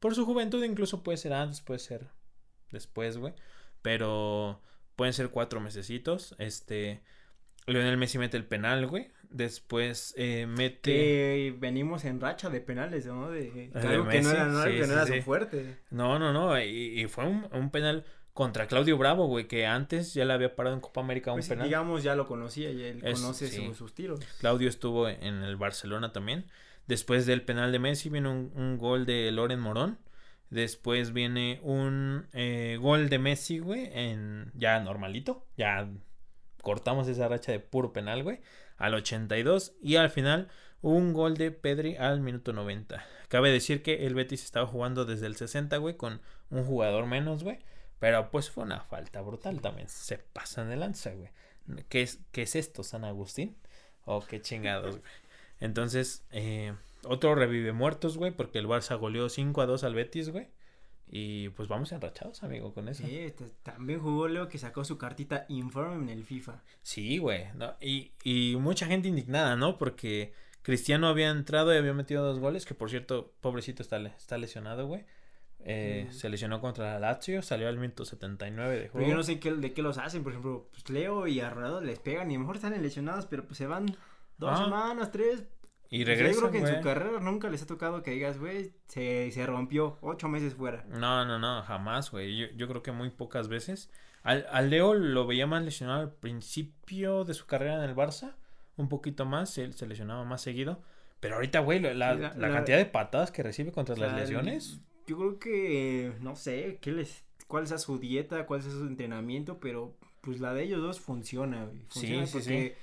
[0.00, 2.08] por su juventud incluso puede ser antes, puede ser
[2.70, 3.32] después, güey.
[3.84, 4.62] Pero
[4.96, 6.34] pueden ser cuatro mesecitos.
[6.38, 7.02] Este,
[7.66, 9.10] Lionel Messi mete el penal, güey.
[9.28, 10.80] Después eh, mete...
[10.90, 13.28] Que venimos en racha de penales, ¿no?
[13.30, 15.16] De, algo que no era, no, sí, que no sí, era sí.
[15.18, 15.76] su fuerte.
[15.90, 16.58] No, no, no.
[16.58, 20.56] Y, y fue un, un penal contra Claudio Bravo, güey, que antes ya le había
[20.56, 21.66] parado en Copa América un Pues, penal.
[21.66, 23.66] digamos, ya lo conocía y él Es- conoce sí.
[23.66, 24.18] su- sus tiros.
[24.40, 26.46] Claudio estuvo en el Barcelona también.
[26.86, 29.98] Después del penal de Messi viene un, un gol de Loren Morón.
[30.50, 35.46] Después viene un eh, gol de Messi, güey, en ya normalito.
[35.56, 35.88] Ya
[36.62, 38.40] cortamos esa racha de puro penal, güey,
[38.76, 39.74] al 82.
[39.82, 40.48] Y al final
[40.80, 43.04] un gol de Pedri al minuto 90.
[43.28, 47.42] Cabe decir que el Betis estaba jugando desde el 60, güey, con un jugador menos,
[47.42, 47.58] güey.
[47.98, 49.88] Pero pues fue una falta brutal también.
[49.88, 51.30] Se pasan de lanza, güey.
[51.88, 53.56] ¿Qué es, ¿Qué es esto, San Agustín?
[54.04, 55.10] Oh, qué chingados, güey.
[55.60, 56.74] Entonces, eh,
[57.06, 60.48] otro revive muertos, güey, porque el Barça goleó 5 a 2 al Betis, güey.
[61.06, 63.04] Y pues vamos enrachados, amigo, con eso.
[63.06, 66.62] Sí, también jugó Leo que sacó su cartita informe en el FIFA.
[66.82, 67.44] Sí, güey.
[67.54, 67.74] ¿no?
[67.80, 69.78] Y, y mucha gente indignada, ¿no?
[69.78, 74.38] Porque Cristiano había entrado y había metido dos goles, que por cierto, pobrecito está, está
[74.38, 75.04] lesionado, güey.
[75.66, 76.08] Eh.
[76.10, 79.08] Se lesionó contra la Lazio, salió al minuto 79 de Pero juego.
[79.08, 80.22] yo no sé qué, de qué los hacen.
[80.22, 83.26] Por ejemplo, pues Leo y a Ronaldo les pegan y a lo mejor están lesionados,
[83.26, 83.86] pero pues se van
[84.36, 84.64] dos Ah.
[84.64, 85.44] semanas, tres.
[85.90, 88.72] Y regresa, yo creo que en su carrera nunca les ha tocado que digas, güey,
[88.88, 90.84] se, se rompió ocho meses fuera.
[90.88, 92.36] No, no, no, jamás, güey.
[92.36, 93.90] Yo, yo creo que muy pocas veces.
[94.22, 98.34] Al, al Leo lo veía más lesionado al principio de su carrera en el Barça.
[98.76, 100.82] Un poquito más, él se lesionaba más seguido.
[101.20, 104.80] Pero ahorita, güey, la, la- Sí, la- cantidad de patadas que recibe contra las lesiones.
[105.06, 109.58] Yo creo que, no sé, qué les, cuál sea su dieta, cuál sea su entrenamiento,
[109.60, 111.78] pero pues la de ellos dos funciona, güey.
[111.90, 112.76] Sí, Funciona sí, porque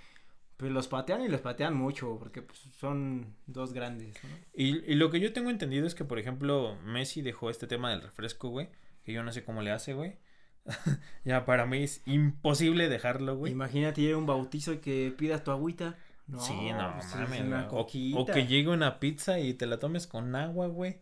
[0.62, 4.30] pues los patean y los patean mucho, porque pues son dos grandes, ¿no?
[4.54, 7.90] Y, y lo que yo tengo entendido es que, por ejemplo, Messi dejó este tema
[7.90, 8.70] del refresco, güey.
[9.04, 10.18] Que yo no sé cómo le hace, güey.
[11.26, 13.52] ya para mí es imposible dejarlo, güey.
[13.52, 15.98] Imagínate ir a un bautizo y que pidas tu agüita.
[16.28, 17.42] No, sí, no, pues, es mames.
[17.42, 17.68] una.
[17.72, 21.00] O- que llegue una pizza y te la tomes con agua, güey.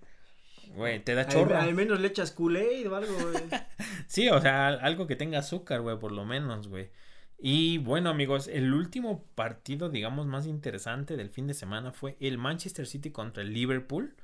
[0.73, 1.57] Güey, te da chorro.
[1.57, 3.43] al menos le echas Kool-Aid o algo, güey.
[4.07, 6.89] Sí, o sea, al- algo que tenga azúcar, güey, por lo menos, güey.
[7.41, 12.37] Y bueno, amigos, el último partido, digamos, más interesante del fin de semana fue el
[12.37, 14.15] Manchester City contra el Liverpool,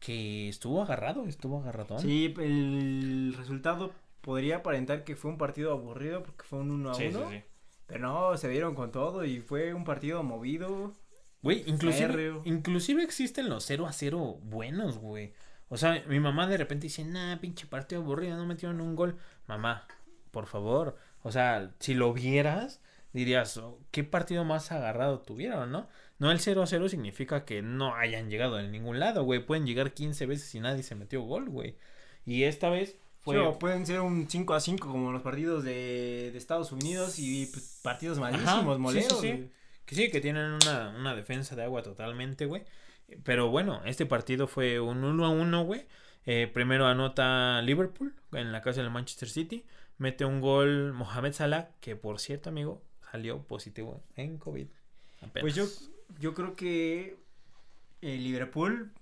[0.00, 2.00] que estuvo agarrado, estuvo agarradón.
[2.00, 6.96] Sí, el resultado podría aparentar que fue un partido aburrido porque fue un 1 a
[6.96, 6.98] 1.
[6.98, 7.42] sí, sí, sí.
[7.86, 10.92] Pero no, se dieron con todo y fue un partido movido.
[11.40, 12.42] Güey, inclusive, Férreo.
[12.44, 15.32] inclusive existen los 0 a 0 buenos, güey.
[15.68, 19.16] O sea, mi mamá de repente dice, nah, pinche partido aburrido, no metieron un gol.
[19.46, 19.86] Mamá,
[20.30, 20.98] por favor.
[21.22, 22.80] O sea, si lo vieras,
[23.12, 25.88] dirías, oh, ¿qué partido más agarrado tuvieron, no?
[26.18, 29.44] No, el 0 a 0 significa que no hayan llegado de ningún lado, güey.
[29.44, 31.76] Pueden llegar 15 veces y nadie se metió gol, güey.
[32.26, 33.36] Y esta vez fue...
[33.36, 37.18] Sí, o pueden ser un 5 a 5 como los partidos de, de Estados Unidos
[37.18, 39.20] y pues, partidos malísimos, moleros.
[39.20, 39.50] sí.
[39.84, 42.64] Que sí, que tienen una, una defensa de agua totalmente, güey.
[43.24, 45.86] Pero bueno, este partido fue un 1 a 1, güey.
[46.26, 49.64] Eh, primero anota Liverpool en la casa del Manchester City.
[49.98, 54.66] Mete un gol Mohamed Salah, que por cierto, amigo, salió positivo en COVID.
[55.22, 55.40] Apenas.
[55.40, 55.64] Pues yo,
[56.20, 57.16] yo creo que
[58.00, 58.92] el Liverpool,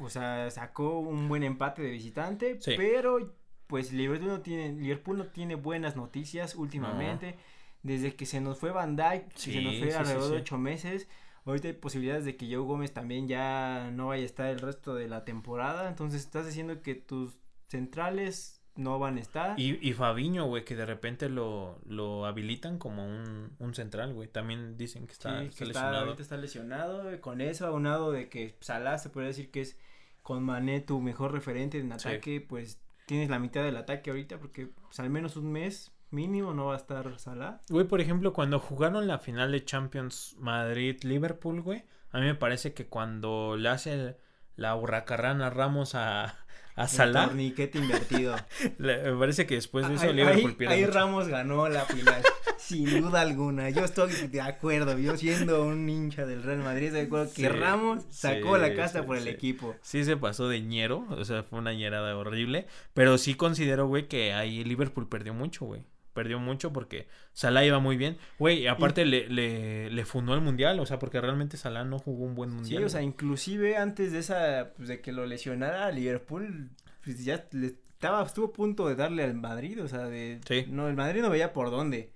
[0.00, 2.72] o sea, sacó un buen empate de visitante, Sí.
[2.76, 3.34] pero
[3.66, 7.36] pues Liverpool no tiene, Liverpool no tiene buenas noticias últimamente.
[7.82, 10.36] Desde que se nos fue Van Dijk, se nos Sí, fue sí, sí, alrededor de
[10.38, 11.08] ocho meses.
[11.44, 14.94] Ahorita hay posibilidades de que Joe Gómez también ya no vaya a estar el resto
[14.94, 15.88] de la temporada.
[15.88, 17.38] Entonces estás diciendo que tus
[17.68, 19.58] centrales no van a estar.
[19.60, 24.28] Y, y Fabiño, güey, que de repente lo, lo habilitan como un, un central, güey.
[24.28, 26.04] También dicen que está, Sí, está que está, lesionado.
[26.04, 27.10] ahorita está lesionado.
[27.10, 29.76] eh, Con eso, aunado de que Salah se puede decir que es
[30.22, 32.08] con Mané tu mejor referente en Sí.
[32.08, 36.54] ataque, pues tienes la mitad del ataque ahorita porque pues, al menos un mes mínimo
[36.54, 37.60] no va a estar Salah.
[37.68, 42.72] Güey, por ejemplo, cuando jugaron la final de Champions Madrid-Liverpool, güey, a mí me parece
[42.74, 44.16] que cuando le hace el-
[44.56, 46.36] la hurracarrana Ramos a,
[46.78, 48.36] a Salah, torniquete invertido.
[48.78, 50.92] me parece que después de eso Ahí- Liverpool pierde ahí mucho.
[50.92, 52.22] Ramos ganó la final,
[52.58, 53.70] sin duda alguna.
[53.70, 54.98] Yo estoy de acuerdo.
[54.98, 59.00] Yo siendo un hincha del Real Madrid, de acuerdo que Ramos sacó sí, la casa
[59.00, 59.74] sí, por el equipo.
[59.82, 64.08] Sí se pasó de ñero, o sea, fue una ñerada horrible, pero sí considero, güey,
[64.08, 65.82] que ahí Liverpool perdió mucho, güey.
[66.18, 68.18] Perdió mucho porque Salah iba muy bien.
[68.40, 72.00] Güey, y aparte le, le, le fundó el mundial, o sea, porque realmente Salah no
[72.00, 72.84] jugó un buen Sí, mundial.
[72.84, 76.70] o sea, inclusive antes de esa, pues de que lo lesionara Liverpool,
[77.04, 80.64] pues ya le estaba, estuvo a punto de darle al Madrid, o sea, de, Sí.
[80.68, 82.10] no, el Madrid no veía por dónde.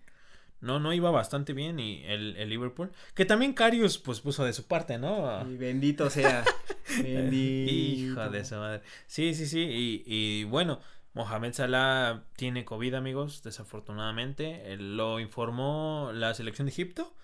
[0.60, 2.90] No, no iba bastante bien y el, el Liverpool.
[3.14, 5.44] Que también Carius, pues, puso de su parte, ¿no?
[5.48, 6.44] Y bendito sea,
[7.02, 7.72] bendito.
[7.72, 8.82] Hijo de su madre.
[9.06, 9.60] Sí, sí, sí.
[9.60, 10.78] Y, y bueno,
[11.14, 14.72] Mohamed Salah tiene COVID, amigos, desafortunadamente.
[14.72, 17.14] Él lo informó la selección de Egipto,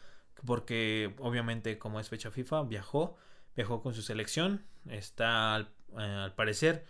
[0.45, 3.17] porque obviamente como es fecha FIFA, viajó,
[3.57, 4.65] viajó con su selección.
[4.89, 6.85] Está al, eh, al parecer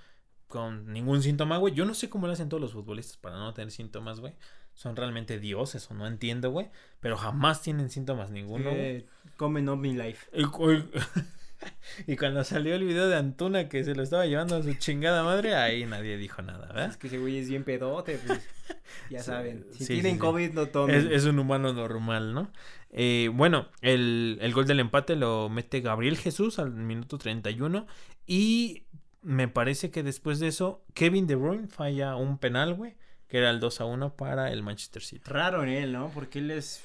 [0.49, 1.75] con ningún síntoma, güey.
[1.75, 4.35] Yo no sé cómo lo hacen todos los futbolistas para no tener síntomas, güey.
[4.75, 6.71] Son realmente dioses o no entiendo, güey.
[7.01, 8.71] Pero jamás tienen síntomas ninguno.
[8.71, 10.29] Eh, come not me life.
[12.07, 15.23] y cuando salió el video de Antuna que se lo estaba llevando a su chingada
[15.25, 16.95] madre, ahí nadie dijo nada, Es ¿verdad?
[16.97, 18.41] que ese güey es bien pedote, pues,
[19.11, 19.67] ya Sí, saben.
[19.73, 20.19] Si sí, tienen sí.
[20.19, 20.95] COVID, no tomen.
[20.95, 22.51] Es, es un humano normal, ¿no?
[22.91, 27.87] Eh, bueno, el, el gol del empate lo mete Gabriel Jesús al minuto 31
[28.27, 28.85] y
[29.23, 32.95] me parece que después de eso Kevin De Bruyne falla un penal, güey,
[33.27, 35.23] que era el 2 a 1 para el Manchester City.
[35.27, 36.11] Raro en él, ¿no?
[36.15, 36.83] Porque él es,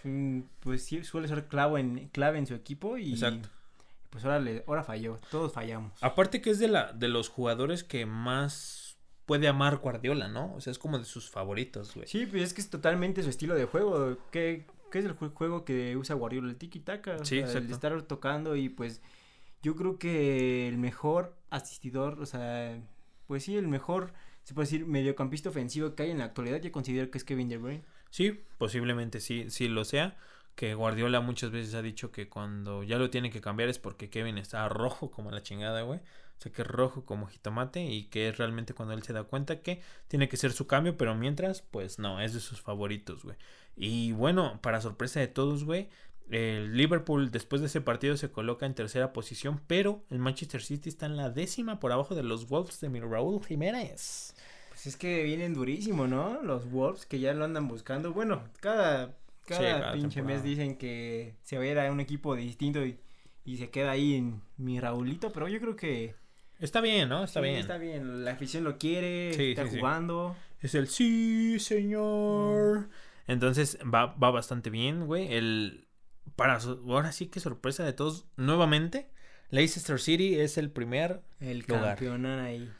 [0.59, 3.47] pues sí, suele ser clavo en, clave en su equipo y Exacto.
[4.13, 5.91] Pues ahora, le, ahora falló, todos fallamos.
[6.01, 10.53] Aparte que es de la de los jugadores que más puede amar Guardiola, ¿no?
[10.53, 12.07] O sea, es como de sus favoritos, güey.
[12.07, 14.17] Sí, pues es que es totalmente su estilo de juego.
[14.31, 16.49] ¿Qué, qué es el jue- juego que usa Guardiola?
[16.51, 17.15] El tiki-taka.
[17.15, 17.67] o Sí, sea, el exacto.
[17.67, 19.01] de estar tocando y pues
[19.63, 22.77] yo creo que el mejor asistidor, o sea,
[23.27, 26.71] pues sí, el mejor, se puede decir, mediocampista ofensivo que hay en la actualidad, yo
[26.71, 27.83] considero que es Kevin De Bruyne.
[28.09, 30.17] Sí, posiblemente sí, sí lo sea.
[30.55, 34.09] Que Guardiola muchas veces ha dicho que cuando ya lo tiene que cambiar es porque
[34.09, 35.99] Kevin está rojo como la chingada, güey.
[35.99, 39.23] O sea, que es rojo como jitomate y que es realmente cuando él se da
[39.23, 43.23] cuenta que tiene que ser su cambio, pero mientras, pues no, es de sus favoritos,
[43.23, 43.37] güey.
[43.75, 45.89] Y bueno, para sorpresa de todos, güey,
[46.29, 50.89] el Liverpool después de ese partido se coloca en tercera posición, pero el Manchester City
[50.89, 54.35] está en la décima por abajo de los Wolves de mi Raúl Jiménez.
[54.69, 56.41] Pues es que vienen durísimo, ¿no?
[56.41, 58.13] Los Wolves que ya lo andan buscando.
[58.13, 59.15] Bueno, cada,
[59.45, 62.97] cada, pinche mes dicen que se va a ir a un equipo distinto y,
[63.45, 66.15] y se queda ahí en mi Raulito, pero yo creo que...
[66.59, 67.23] Está bien, ¿no?
[67.23, 67.55] Está bien.
[67.55, 70.35] Está bien, la afición lo quiere, está jugando.
[70.61, 72.89] Es el sí, señor.
[73.27, 75.33] Entonces va, va bastante bien, güey.
[75.33, 75.87] El,
[76.35, 79.09] para ahora sí que sorpresa de todos, nuevamente,
[79.49, 82.71] Leicester City es el primer el campeón ahí.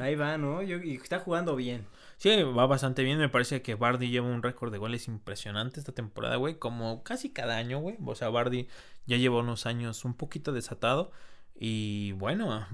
[0.00, 0.62] Ahí va, ¿no?
[0.62, 1.86] y está jugando bien.
[2.22, 3.18] Sí, va bastante bien.
[3.18, 6.54] Me parece que Bardi lleva un récord de goles impresionante esta temporada, güey.
[6.54, 7.96] Como casi cada año, güey.
[8.04, 8.68] O sea, Bardi
[9.06, 11.10] ya lleva unos años un poquito desatado.
[11.58, 12.64] Y bueno,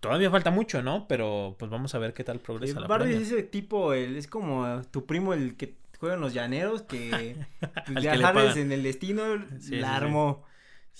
[0.00, 1.06] todavía falta mucho, ¿no?
[1.08, 4.82] Pero pues vamos a ver qué tal progresa la Bardi es ese tipo, es como
[4.90, 7.36] tu primo el que juegan los llaneros que
[8.02, 9.36] sabes, en el destino
[9.68, 10.44] la armó.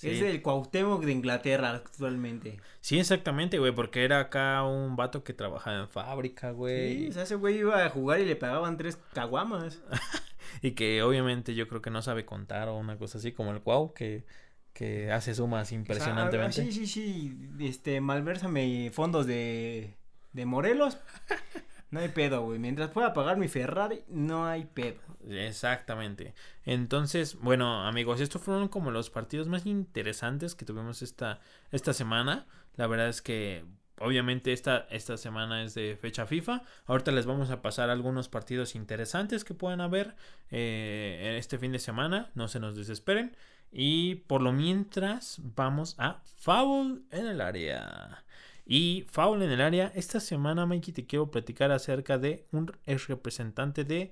[0.01, 2.59] Es el Cuauhtémoc de Inglaterra actualmente.
[2.81, 6.97] Sí, exactamente, güey, porque era acá un vato que trabajaba en fábrica, güey.
[6.97, 9.81] Sí, o sea, ese güey iba a jugar y le pagaban tres caguamas.
[10.61, 13.61] y que obviamente yo creo que no sabe contar o una cosa así como el
[13.61, 14.25] Cuau, que,
[14.73, 16.63] que hace sumas impresionantemente.
[16.63, 19.95] sí, sí, sí, este, malversame fondos de,
[20.33, 20.97] de Morelos.
[21.93, 22.57] No hay pedo, güey.
[22.57, 24.99] Mientras pueda pagar mi Ferrari, no hay pedo.
[25.29, 26.33] Exactamente.
[26.65, 31.39] Entonces, bueno, amigos, estos fueron como los partidos más interesantes que tuvimos esta,
[31.71, 32.47] esta semana.
[32.77, 33.63] La verdad es que
[33.99, 36.63] obviamente esta, esta semana es de fecha FIFA.
[36.87, 40.15] Ahorita les vamos a pasar algunos partidos interesantes que puedan haber
[40.49, 42.31] eh, este fin de semana.
[42.33, 43.37] No se nos desesperen.
[43.71, 48.23] Y por lo mientras, vamos a Foul en el área.
[48.65, 49.91] Y foul en el área.
[49.95, 54.11] Esta semana, Mikey, te quiero platicar acerca de un ex representante de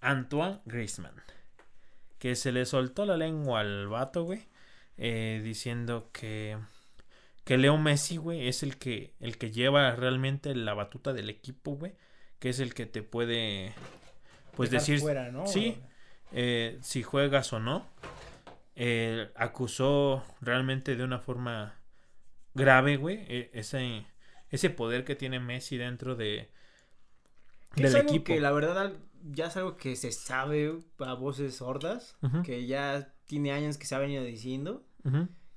[0.00, 1.14] Antoine Griezmann.
[2.18, 4.46] Que se le soltó la lengua al vato, güey.
[4.96, 6.58] Eh, diciendo que.
[7.44, 11.72] Que Leo Messi, güey, es el que, el que lleva realmente la batuta del equipo,
[11.72, 11.92] güey.
[12.38, 13.74] Que es el que te puede.
[14.56, 15.00] Pues decir.
[15.46, 15.78] Sí.
[16.32, 17.86] Eh, si juegas o no.
[18.74, 21.81] Eh, acusó realmente de una forma
[22.54, 24.06] grave, güey, e, ese,
[24.50, 26.50] ese poder que tiene Messi dentro de
[27.76, 28.24] del es equipo.
[28.24, 28.92] que la verdad
[29.22, 33.94] ya es algo que se sabe a voces sordas, que ya tiene años que se
[33.94, 34.84] ha venido diciendo,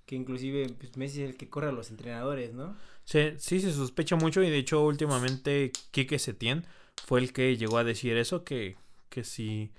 [0.06, 2.78] que inclusive pues, Messi es el que corre a los entrenadores, ¿no?
[3.04, 6.66] Sí, sí se sospecha mucho y de hecho últimamente Quique Setién
[7.06, 8.78] fue el que llegó a decir eso, que,
[9.10, 9.72] que si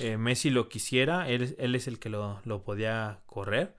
[0.00, 3.76] eh, Messi lo quisiera, él, él es el que lo, lo podía correr.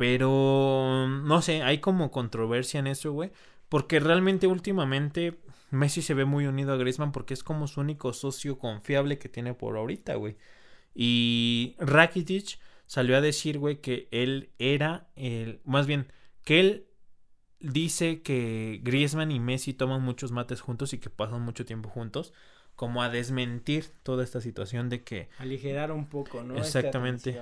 [0.00, 3.32] Pero no sé, hay como controversia en eso, güey.
[3.68, 5.38] Porque realmente últimamente
[5.70, 9.28] Messi se ve muy unido a Griezmann porque es como su único socio confiable que
[9.28, 10.38] tiene por ahorita, güey.
[10.94, 15.60] Y Rakitic salió a decir, güey, que él era el...
[15.66, 16.10] Más bien,
[16.44, 16.86] que él
[17.58, 22.32] dice que Griezmann y Messi toman muchos mates juntos y que pasan mucho tiempo juntos.
[22.74, 25.28] Como a desmentir toda esta situación de que...
[25.36, 26.56] Aligerar un poco, ¿no?
[26.56, 27.38] Exactamente.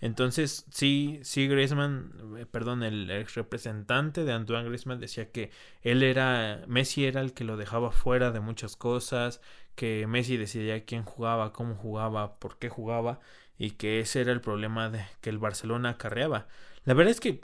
[0.00, 5.50] Entonces, sí, sí, Griezmann, eh, perdón, el ex representante de Antoine Griezmann decía que
[5.82, 9.40] él era, Messi era el que lo dejaba fuera de muchas cosas,
[9.74, 13.20] que Messi decidía quién jugaba, cómo jugaba, por qué jugaba,
[13.58, 16.46] y que ese era el problema de que el Barcelona acarreaba.
[16.84, 17.40] La verdad es que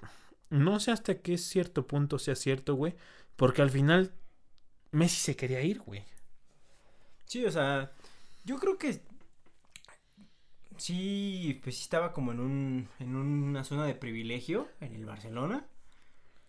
[0.50, 2.94] no sé hasta qué cierto punto sea cierto, güey,
[3.36, 4.12] porque al final
[4.92, 6.04] Messi se quería ir, güey.
[7.24, 7.90] Sí, o sea,
[8.44, 9.00] yo creo que
[10.76, 15.66] sí, pues sí estaba como en un, en una zona de privilegio en el Barcelona.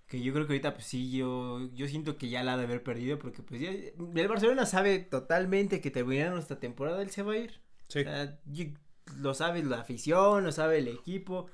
[0.08, 2.66] Que yo creo que ahorita, pues sí, yo, yo siento que ya la ha de
[2.66, 7.24] haber perdido porque pues ya, el Barcelona sabe totalmente que terminando esta temporada él se
[7.24, 7.60] va a ir.
[7.88, 8.00] Sí.
[8.00, 8.40] O sea,
[9.18, 11.48] lo sabe la afición, lo sabe el equipo,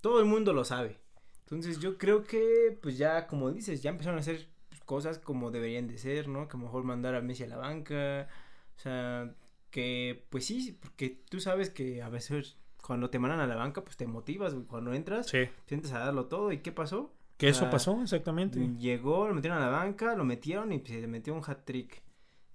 [0.00, 0.98] todo el mundo lo sabe.
[1.40, 4.48] Entonces yo creo que, pues ya, como dices, ya empezaron a hacer
[4.84, 6.48] cosas como deberían de ser, ¿no?
[6.48, 8.28] Que mejor mandar a Messi a la banca,
[8.76, 9.34] o sea,
[9.76, 13.84] que pues sí, porque tú sabes que a veces cuando te mandan a la banca,
[13.84, 15.50] pues te motivas, Cuando entras, sí.
[15.66, 16.50] sientes a darlo todo.
[16.50, 17.12] ¿Y qué pasó?
[17.36, 18.58] Que eso pasó, exactamente.
[18.78, 22.02] Llegó, lo metieron a la banca, lo metieron y se metió un hat trick.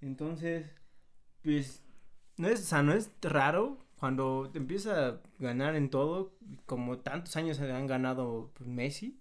[0.00, 0.66] Entonces,
[1.44, 1.84] pues,
[2.38, 6.98] no es, o sea, no es raro cuando te empieza a ganar en todo, como
[6.98, 9.20] tantos años han ganado pues, Messi.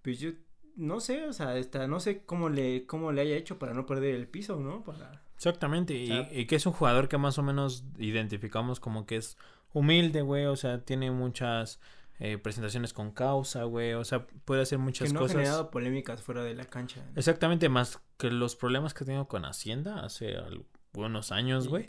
[0.00, 0.30] Pues yo
[0.74, 1.54] no sé, o sea,
[1.86, 4.82] no sé cómo le, cómo le haya hecho para no perder el piso, ¿no?
[4.84, 9.36] Para Exactamente, y, que es un jugador que más o menos identificamos como que es
[9.72, 11.80] humilde, güey, o sea, tiene muchas
[12.20, 15.34] eh, presentaciones con causa, güey, o sea, puede hacer muchas que no cosas.
[15.34, 17.04] ha generado polémicas fuera de la cancha.
[17.16, 21.88] Exactamente, más que los problemas que ha tenido con Hacienda hace algunos años, güey.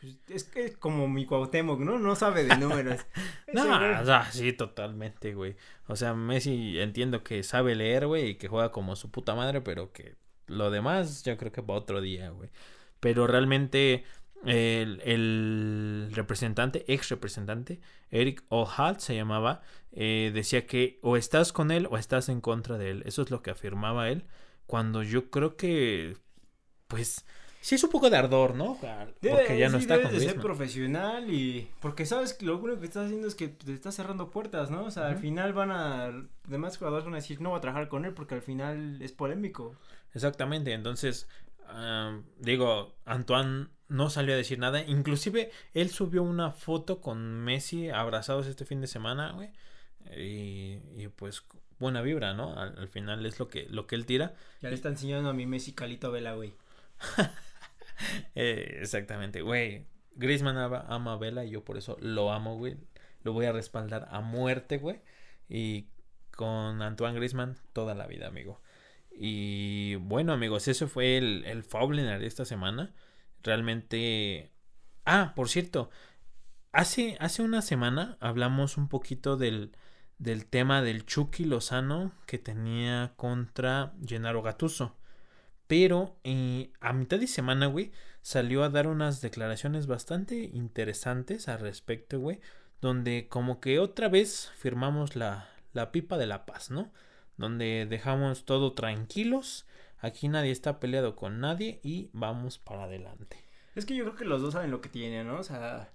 [0.00, 1.98] Pues, es que es como mi Cuauhtémoc, ¿no?
[1.98, 3.00] No sabe de números.
[3.52, 5.56] No, Ese güey- o sea, sí, totalmente, güey.
[5.88, 9.60] O sea, Messi entiendo que sabe leer, güey, y que juega como su puta madre,
[9.62, 10.14] pero que
[10.46, 12.50] lo demás yo creo que para otro día, güey.
[13.04, 14.04] Pero realmente
[14.46, 17.80] el, el representante, ex representante,
[18.10, 19.60] Eric O'Halt se llamaba,
[19.92, 23.02] eh, decía que o estás con él o estás en contra de él.
[23.06, 24.24] Eso es lo que afirmaba él.
[24.66, 26.16] Cuando yo creo que,
[26.88, 27.26] pues,
[27.60, 28.86] sí es un poco de ardor, ¿no?
[29.20, 30.42] Porque ya no sí, está debes con de ser Griezmann.
[30.42, 34.30] profesional y porque sabes que lo único que estás haciendo es que te estás cerrando
[34.30, 34.84] puertas, ¿no?
[34.84, 36.12] O sea, al final van a
[36.48, 39.12] demás jugadores van a decir, "No voy a trabajar con él porque al final es
[39.12, 39.78] polémico."
[40.14, 41.28] Exactamente, entonces,
[42.38, 48.46] digo, Antoine no salió a decir nada, inclusive él subió una foto con Messi abrazados
[48.46, 49.50] este fin de semana, güey,
[50.16, 51.44] y, y pues
[51.78, 52.58] buena vibra, ¿no?
[52.58, 54.34] Al, al final es lo que, lo que él tira.
[54.60, 56.54] Ya le está enseñando a mi Messi Calito Vela, güey.
[58.34, 59.86] Eh, exactamente, güey.
[60.16, 62.76] Griezmann ama, ama a Vela y yo por eso lo amo, güey.
[63.22, 65.00] Lo voy a respaldar a muerte, güey.
[65.48, 65.86] Y
[66.32, 68.60] con Antoine Griezmann toda la vida, amigo.
[69.16, 72.94] Y bueno, amigos, eso fue el, el de esta semana.
[73.42, 74.52] Realmente...
[75.04, 75.90] Ah, por cierto.
[76.72, 79.76] Hace, hace una semana hablamos un poquito del,
[80.18, 84.96] del tema del Chucky Lozano que tenía contra Gennaro Gattuso.
[85.66, 87.92] Pero eh, a mitad de semana, güey,
[88.22, 92.40] salió a dar unas declaraciones bastante interesantes al respecto, güey.
[92.80, 96.92] Donde como que otra vez firmamos la, la pipa de la paz, ¿no?
[97.36, 99.66] Donde dejamos todo tranquilos.
[99.98, 103.38] Aquí nadie está peleado con nadie y vamos para adelante.
[103.74, 105.38] Es que yo creo que los dos saben lo que tienen, ¿no?
[105.38, 105.90] O sea,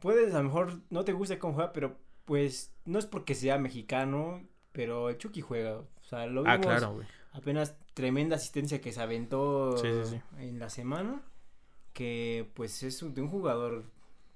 [0.00, 3.58] puedes a lo mejor no te gusta cómo juega, pero pues no es porque sea
[3.58, 4.42] mexicano,
[4.72, 5.78] pero el Chucky juega.
[5.78, 7.06] O sea, lo Ah, vimos claro, güey.
[7.32, 10.20] apenas tremenda asistencia que se aventó Sí, sí, sí.
[10.38, 11.22] en la semana,
[11.92, 13.84] que pues es un- de un jugador,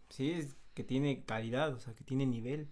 [0.08, 2.68] sí, es que tiene calidad, o sea, que tiene nivel.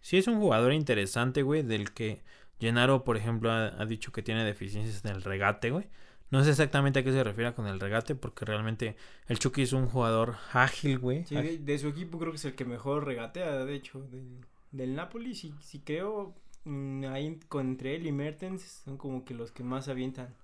[0.00, 2.22] Sí, es un jugador interesante, güey, del que
[2.62, 5.86] Gennaro, por ejemplo, ha, ha dicho que tiene deficiencias en el regate, güey.
[6.30, 8.96] No sé exactamente a qué se refiere con el regate, porque realmente
[9.26, 11.24] el Chucky es un jugador ágil, güey.
[11.26, 14.38] Sí, de, de su equipo creo que es el que mejor regatea, de hecho, del,
[14.70, 16.34] del Napoli, sí, sí creo,
[16.64, 20.34] mm, ahí con- entre él y Mertens son como que los que más avientan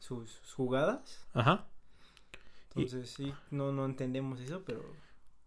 [0.00, 1.28] sus, sus jugadas.
[1.34, 1.66] Ajá.
[2.74, 4.82] Y- Entonces sí, no, no entendemos eso, pero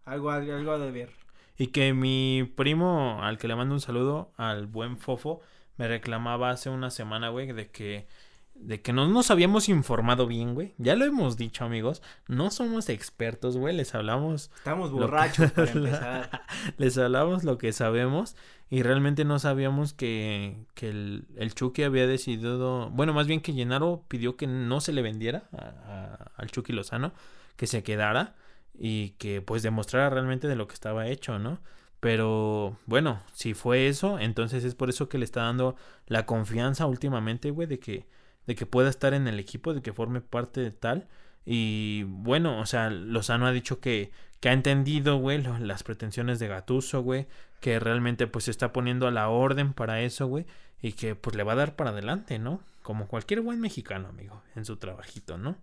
[0.06, 1.10] algo, algo, algo ha de ver.
[1.58, 5.42] Y que mi primo, al que le mando un saludo, al buen Fofo,
[5.80, 8.06] me reclamaba hace una semana, güey, de que,
[8.54, 10.74] de que no nos habíamos informado bien, güey.
[10.78, 12.02] Ya lo hemos dicho, amigos.
[12.28, 13.74] No somos expertos, güey.
[13.74, 16.42] Les hablamos, Estamos que- borrachos para empezar.
[16.76, 18.36] les hablamos lo que sabemos.
[18.72, 22.90] Y realmente no sabíamos que, que el, el Chucky había decidido.
[22.90, 26.72] Bueno, más bien que Gennaro pidió que no se le vendiera a- a- al Chucky
[26.72, 27.12] Lozano,
[27.56, 28.34] que se quedara
[28.78, 31.58] y que pues demostrara realmente de lo que estaba hecho, ¿no?
[32.00, 35.76] Pero bueno, si fue eso, entonces es por eso que le está dando
[36.06, 38.06] la confianza últimamente, güey, de que,
[38.46, 41.08] de que pueda estar en el equipo, de que forme parte de tal.
[41.44, 46.48] Y bueno, o sea, Lozano ha dicho que, que ha entendido, güey, las pretensiones de
[46.48, 47.26] Gatuso, güey,
[47.60, 50.46] que realmente pues se está poniendo a la orden para eso, güey,
[50.80, 52.62] y que pues le va a dar para adelante, ¿no?
[52.82, 55.58] Como cualquier buen mexicano, amigo, en su trabajito, ¿no?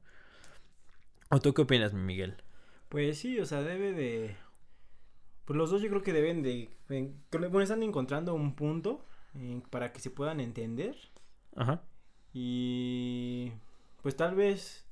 [1.30, 2.36] ¿O tú qué opinas, mi Miguel?
[2.90, 4.36] Pues sí, o sea, debe de...
[5.48, 6.70] Pues los dos yo creo que deben de...
[6.90, 10.98] Bueno, están encontrando un punto eh, para que se puedan entender.
[11.56, 11.84] Ajá.
[12.34, 13.54] Y
[14.02, 14.86] pues tal vez,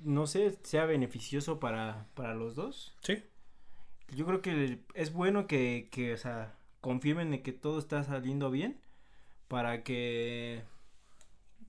[0.00, 2.96] no sé, sea beneficioso para, para los dos.
[3.00, 3.22] Sí.
[4.08, 8.50] Yo creo que es bueno que, que, o sea, confirmen de que todo está saliendo
[8.50, 8.80] bien
[9.46, 10.64] para que,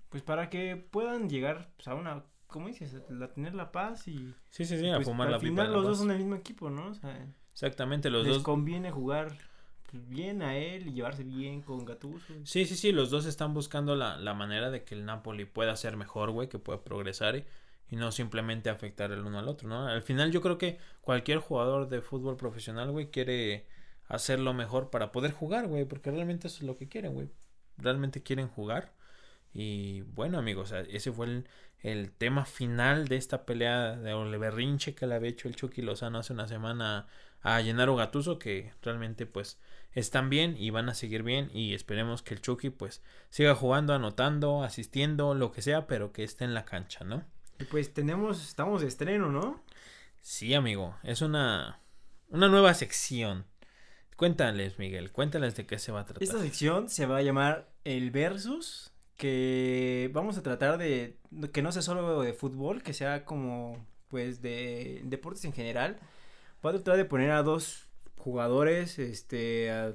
[0.10, 2.96] pues para que puedan llegar pues, a una, ¿cómo dices?
[2.96, 5.84] A tener la paz y Sí, sí, sí, a pues, fumar al la final los
[5.84, 6.88] dos son el mismo equipo, ¿no?
[6.88, 8.44] O sea, Exactamente, los les dos.
[8.44, 9.36] conviene jugar
[9.92, 12.34] bien a él y llevarse bien con Gattuso.
[12.44, 15.76] Sí, sí, sí, los dos están buscando la, la manera de que el Napoli pueda
[15.76, 17.46] ser mejor, güey, que pueda progresar y,
[17.90, 19.88] y no simplemente afectar el uno al otro, ¿no?
[19.88, 23.66] Al final yo creo que cualquier jugador de fútbol profesional, güey, quiere
[24.08, 27.30] hacerlo mejor para poder jugar, güey, porque realmente eso es lo que quieren, güey.
[27.78, 28.94] Realmente quieren jugar.
[29.56, 31.48] Y bueno, amigos, ese fue el,
[31.80, 36.20] el tema final de esta pelea de Oleverrinche que le había hecho el Chucky Lozano
[36.20, 37.08] hace una semana
[37.42, 39.58] a Gennaro Gattuso, que realmente pues
[39.94, 43.94] están bien y van a seguir bien y esperemos que el Chucky pues siga jugando,
[43.94, 47.24] anotando, asistiendo, lo que sea, pero que esté en la cancha, ¿no?
[47.60, 49.64] Y pues tenemos, estamos de estreno, ¿no?
[50.22, 51.80] Sí, amigo, es una
[52.30, 53.46] una nueva sección.
[54.16, 56.24] Cuéntales, Miguel, cuéntales de qué se va a tratar.
[56.24, 61.18] Esta sección se va a llamar El Versus, que vamos a tratar de
[61.54, 65.98] que no sea solo de fútbol, que sea como pues de deportes en general.
[66.62, 69.94] Voy a tratar de poner a dos jugadores, este, a-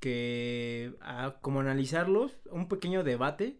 [0.00, 3.58] que a como analizarlos, un pequeño debate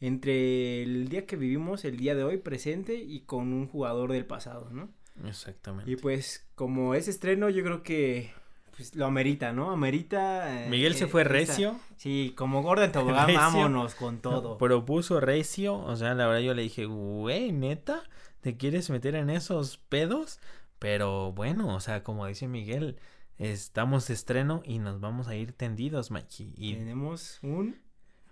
[0.00, 4.26] entre el día que vivimos, el día de hoy presente y con un jugador del
[4.26, 4.90] pasado, ¿no?
[5.26, 5.90] Exactamente.
[5.90, 8.30] Y pues como es estreno, yo creo que
[8.76, 9.70] pues, lo amerita, ¿no?
[9.70, 10.64] Amerita.
[10.66, 11.80] eh, Miguel se eh, fue esta- recio.
[11.96, 14.58] Sí, como gorda en tobogán, vámonos con todo.
[14.58, 15.76] Propuso recio.
[15.78, 18.02] O sea, la verdad yo le dije, güey, neta,
[18.40, 20.40] ¿te quieres meter en esos pedos?
[20.78, 22.98] Pero bueno, o sea, como dice Miguel,
[23.38, 26.52] estamos de estreno y nos vamos a ir tendidos, Machi.
[26.56, 27.80] Y Tenemos un.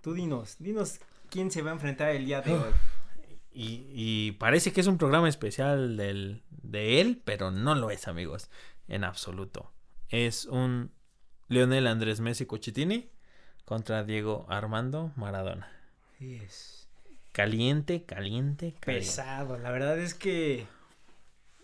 [0.01, 0.99] Tú dinos, dinos
[1.31, 2.71] quién se va a enfrentar el día de hoy.
[3.51, 8.07] Y, y parece que es un programa especial del, de él, pero no lo es,
[8.07, 8.49] amigos,
[8.87, 9.71] en absoluto.
[10.15, 10.91] Es un
[11.49, 13.09] Lionel Andrés Messi Cochitini
[13.65, 15.69] contra Diego Armando Maradona.
[16.17, 16.87] Sí, es
[17.31, 19.05] Caliente, caliente, caliente.
[19.05, 19.57] pesado.
[19.57, 20.65] La verdad es que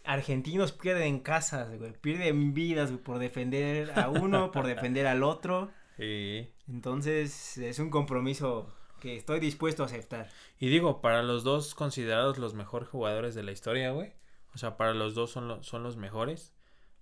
[0.03, 1.93] argentinos pierden casas, güey.
[1.93, 5.71] Pierden vidas güey, por defender a uno, por defender al otro.
[5.97, 6.49] Sí.
[6.67, 10.29] Entonces es un compromiso que estoy dispuesto a aceptar.
[10.57, 14.13] Y digo, para los dos considerados los mejores jugadores de la historia, güey.
[14.55, 16.53] O sea, para los dos son, lo- son los mejores.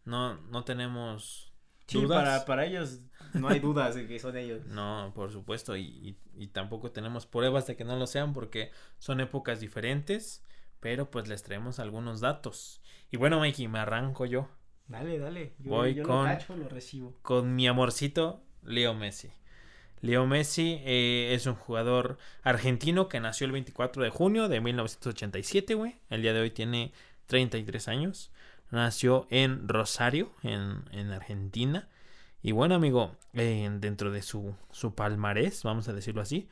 [0.09, 1.53] No, no tenemos
[1.87, 2.23] Sí, dudas.
[2.23, 2.99] para, para ellos
[3.33, 4.65] no hay dudas de que son ellos.
[4.67, 8.71] No, por supuesto, y, y- y tampoco tenemos pruebas de que no lo sean porque
[8.97, 10.43] son épocas diferentes,
[10.79, 12.81] pero pues les traemos algunos datos.
[13.11, 14.49] Y bueno, Mikey, me arranco yo
[14.87, 15.53] Dale, dale.
[15.59, 17.15] Yo, Voy yo con- lo cacho, lo recibo.
[17.21, 19.29] con mi amorcito, Leo Messi.
[20.01, 25.73] Leo Messi eh, es un jugador argentino que nació el 24 de junio de 1987,
[25.75, 25.99] güey.
[26.09, 26.91] El día de hoy tiene
[27.27, 28.31] 33 años.
[28.71, 31.87] Nació en Rosario, en, en Argentina.
[32.41, 36.47] Y bueno, amigo, eh, dentro de su, su palmarés, vamos a decirlo así,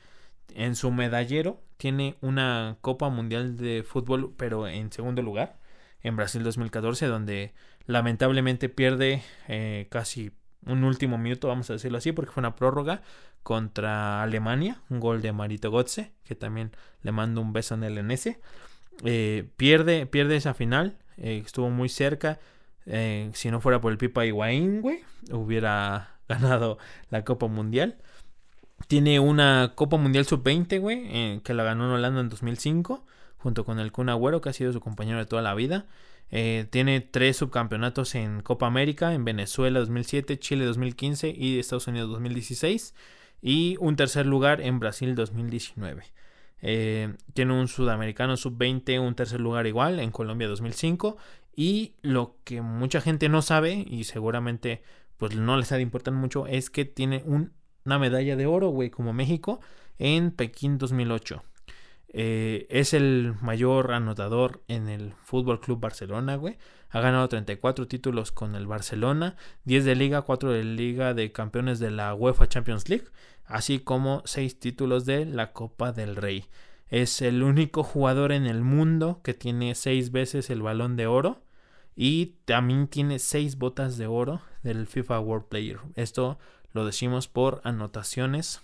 [0.53, 5.59] en su medallero tiene una Copa Mundial de Fútbol, pero en segundo lugar,
[6.01, 7.53] en Brasil 2014, donde
[7.86, 10.32] lamentablemente pierde eh, casi
[10.65, 13.01] un último minuto, vamos a decirlo así, porque fue una prórroga
[13.43, 18.05] contra Alemania, un gol de Marito Götze, que también le mando un beso en el
[18.05, 18.38] NS.
[19.05, 22.39] Eh, pierde, pierde esa final, eh, estuvo muy cerca.
[22.86, 26.78] eh, si no fuera por el Pipa Higuaín, güey, hubiera ganado
[27.09, 27.97] la Copa Mundial.
[28.88, 33.05] Tiene una Copa Mundial Sub-20, güey, eh, que la ganó en Holanda en 2005,
[33.38, 35.86] junto con el Kun Agüero, que ha sido su compañero de toda la vida.
[36.30, 42.93] Tiene tres subcampeonatos en Copa América, en Venezuela 2007, Chile 2015 y Estados Unidos 2016.
[43.41, 46.03] Y un tercer lugar en Brasil 2019.
[46.61, 51.17] Eh, tiene un sudamericano sub-20, un tercer lugar igual en Colombia 2005.
[51.55, 54.83] Y lo que mucha gente no sabe y seguramente
[55.17, 57.51] pues no les ha de importar mucho es que tiene un-
[57.85, 59.59] una medalla de oro, güey, como México
[59.97, 61.43] en Pekín 2008.
[62.09, 66.57] Eh, es el mayor anotador en el Fútbol Club Barcelona, güey.
[66.89, 69.35] Ha ganado 34 títulos con el Barcelona,
[69.65, 73.07] 10 de Liga, 4 de Liga de Campeones de la UEFA Champions League,
[73.45, 76.45] así como 6 títulos de la Copa del Rey.
[76.89, 81.41] Es el único jugador en el mundo que tiene 6 veces el balón de oro
[81.95, 85.79] y también tiene 6 botas de oro del FIFA World Player.
[85.95, 86.39] Esto
[86.71, 88.61] lo decimos por anotaciones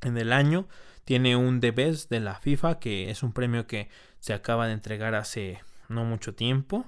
[0.00, 0.66] en el año.
[1.04, 3.88] Tiene un The de la FIFA, que es un premio que
[4.20, 6.86] se acaba de entregar hace no mucho tiempo.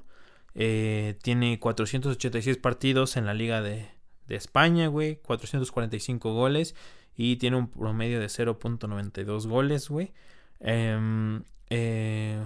[0.54, 3.88] Eh, tiene 486 partidos en la Liga de,
[4.26, 5.16] de España, güey.
[5.16, 6.74] 445 goles.
[7.16, 10.12] Y tiene un promedio de 0.92 goles, güey.
[10.60, 12.44] Em, eh,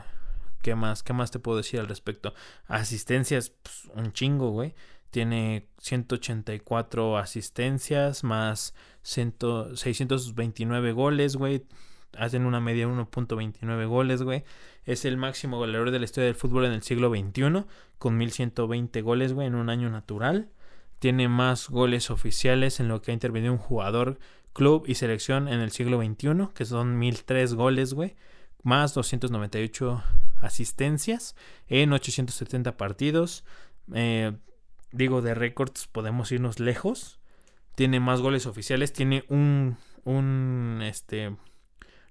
[0.63, 1.03] ¿Qué más?
[1.03, 2.35] ¿Qué más te puedo decir al respecto?
[2.67, 4.75] Asistencias, pues, un chingo, güey.
[5.11, 9.35] Tiene 184 asistencias más 100
[9.75, 11.65] 629 goles, güey.
[12.17, 14.45] Hacen una media de 1.29 goles, güey.
[14.85, 17.65] Es el máximo goleador de la historia del fútbol en el siglo XXI,
[17.99, 20.51] con 1120 goles, güey, en un año natural.
[20.99, 24.19] Tiene más goles oficiales en lo que ha intervenido un jugador,
[24.53, 28.17] club y selección en el siglo XXI, que son 1003 goles, güey.
[28.63, 30.03] Más 298
[30.41, 31.37] asistencias
[31.69, 33.45] en 870 partidos.
[33.95, 34.33] Eh,
[34.93, 37.21] digo, de récords podemos irnos lejos.
[37.75, 38.93] Tiene más goles oficiales.
[38.93, 41.37] Tiene un, un este,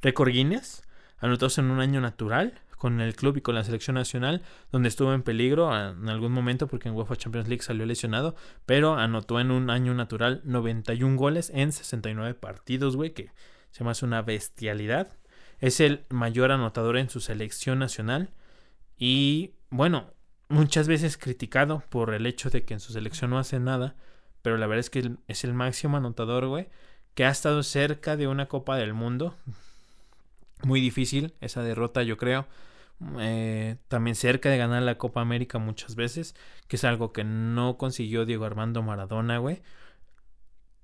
[0.01, 0.84] récord Guinness.
[1.19, 5.13] Anotados en un año natural con el club y con la selección nacional, donde estuvo
[5.13, 9.51] en peligro en algún momento porque en UEFA Champions League salió lesionado, pero anotó en
[9.51, 13.32] un año natural 91 goles en 69 partidos, güey, que
[13.71, 15.17] se me hace una bestialidad.
[15.59, 18.30] Es el mayor anotador en su selección nacional.
[18.95, 20.13] Y bueno,
[20.50, 23.95] muchas veces criticado por el hecho de que en su selección no hace nada,
[24.41, 26.70] pero la verdad es que es el máximo anotador, güey,
[27.14, 29.36] que ha estado cerca de una Copa del Mundo.
[30.64, 32.48] Muy difícil esa derrota, yo creo.
[33.20, 36.36] Eh, también cerca de ganar la Copa América muchas veces,
[36.68, 39.62] que es algo que no consiguió Diego Armando Maradona, güey.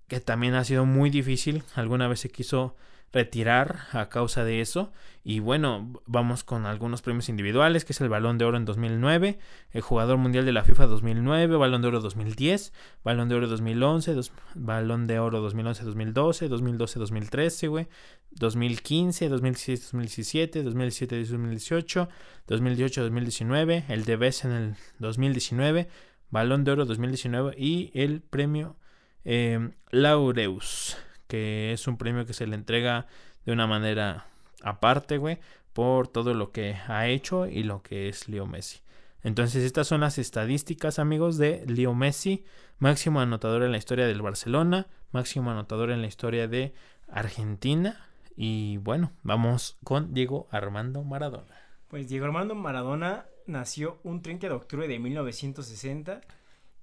[0.08, 1.64] Que también ha sido muy difícil.
[1.76, 2.76] Alguna vez se quiso
[3.14, 4.92] retirar a causa de eso.
[5.24, 9.40] Y bueno, vamos con algunos premios individuales, que es el Balón de Oro en 2009,
[9.72, 12.74] el Jugador Mundial de la FIFA 2009, Balón de Oro 2010,
[13.06, 14.20] Balón de Oro 2011,
[14.56, 17.88] Balón de Oro 2011-2012, 2012-2013, güey,
[18.32, 22.10] 2015, 2016-2017, 2017-2018,
[22.48, 25.88] 2018-2019, el de en el 2019,
[26.32, 28.76] Balón de Oro 2019 y el premio
[29.24, 30.98] eh, Laureus
[31.34, 33.08] que es un premio que se le entrega
[33.44, 34.28] de una manera
[34.62, 35.40] aparte, güey,
[35.74, 38.82] por todo lo que ha hecho y lo que es Leo Messi.
[39.24, 42.46] Entonces, estas son las estadísticas, amigos, de Leo Messi,
[42.78, 46.76] máximo anotador en la historia del Barcelona, máximo anotador en la historia de
[47.08, 48.06] Argentina.
[48.36, 51.56] Y bueno, vamos con Diego Armando Maradona.
[51.88, 56.22] Pues Diego Armando Maradona nació un 30 de octubre de 1960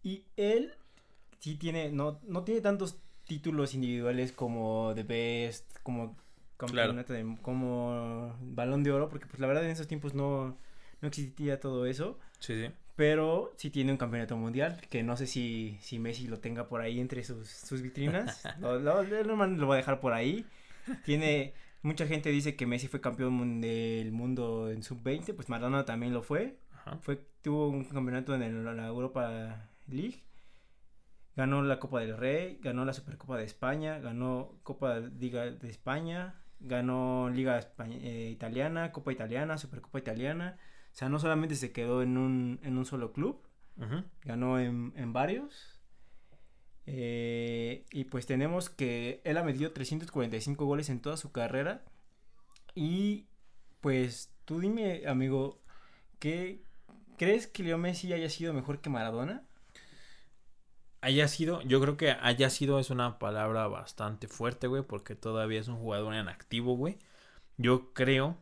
[0.02, 0.72] y él
[1.38, 2.98] sí tiene, no, no tiene tantos
[3.30, 6.16] títulos individuales como The Best, como
[6.56, 10.58] campeonato como Balón de Oro, porque pues la verdad en esos tiempos no,
[11.00, 12.18] no existía todo eso.
[12.40, 12.72] Sí, sí.
[12.96, 16.80] Pero sí tiene un campeonato mundial, que no sé si, si Messi lo tenga por
[16.80, 18.42] ahí entre sus, sus vitrinas.
[18.60, 20.44] lo, lo, lo, voy a dejar por ahí.
[21.04, 26.12] Tiene, mucha gente dice que Messi fue campeón del mundo en sub-20, pues Maradona también
[26.12, 26.56] lo fue.
[27.00, 30.20] fue tuvo un campeonato en la Europa League
[31.36, 36.34] Ganó la Copa del Rey, ganó la Supercopa de España, ganó Copa Liga de España,
[36.58, 40.58] ganó Liga eh, Italiana, Copa Italiana, Supercopa Italiana.
[40.92, 43.40] O sea, no solamente se quedó en un, en un solo club,
[44.24, 45.80] ganó en, en varios.
[46.86, 51.84] Eh, y pues tenemos que él ha metido 345 goles en toda su carrera.
[52.74, 53.26] Y
[53.80, 55.62] pues tú dime, amigo,
[56.18, 56.62] ¿qué
[57.16, 59.44] crees que Leo Messi haya sido mejor que Maradona?
[61.02, 65.60] Haya sido, yo creo que haya sido es una palabra bastante fuerte, güey, porque todavía
[65.60, 66.98] es un jugador en activo, güey.
[67.56, 68.38] Yo creo,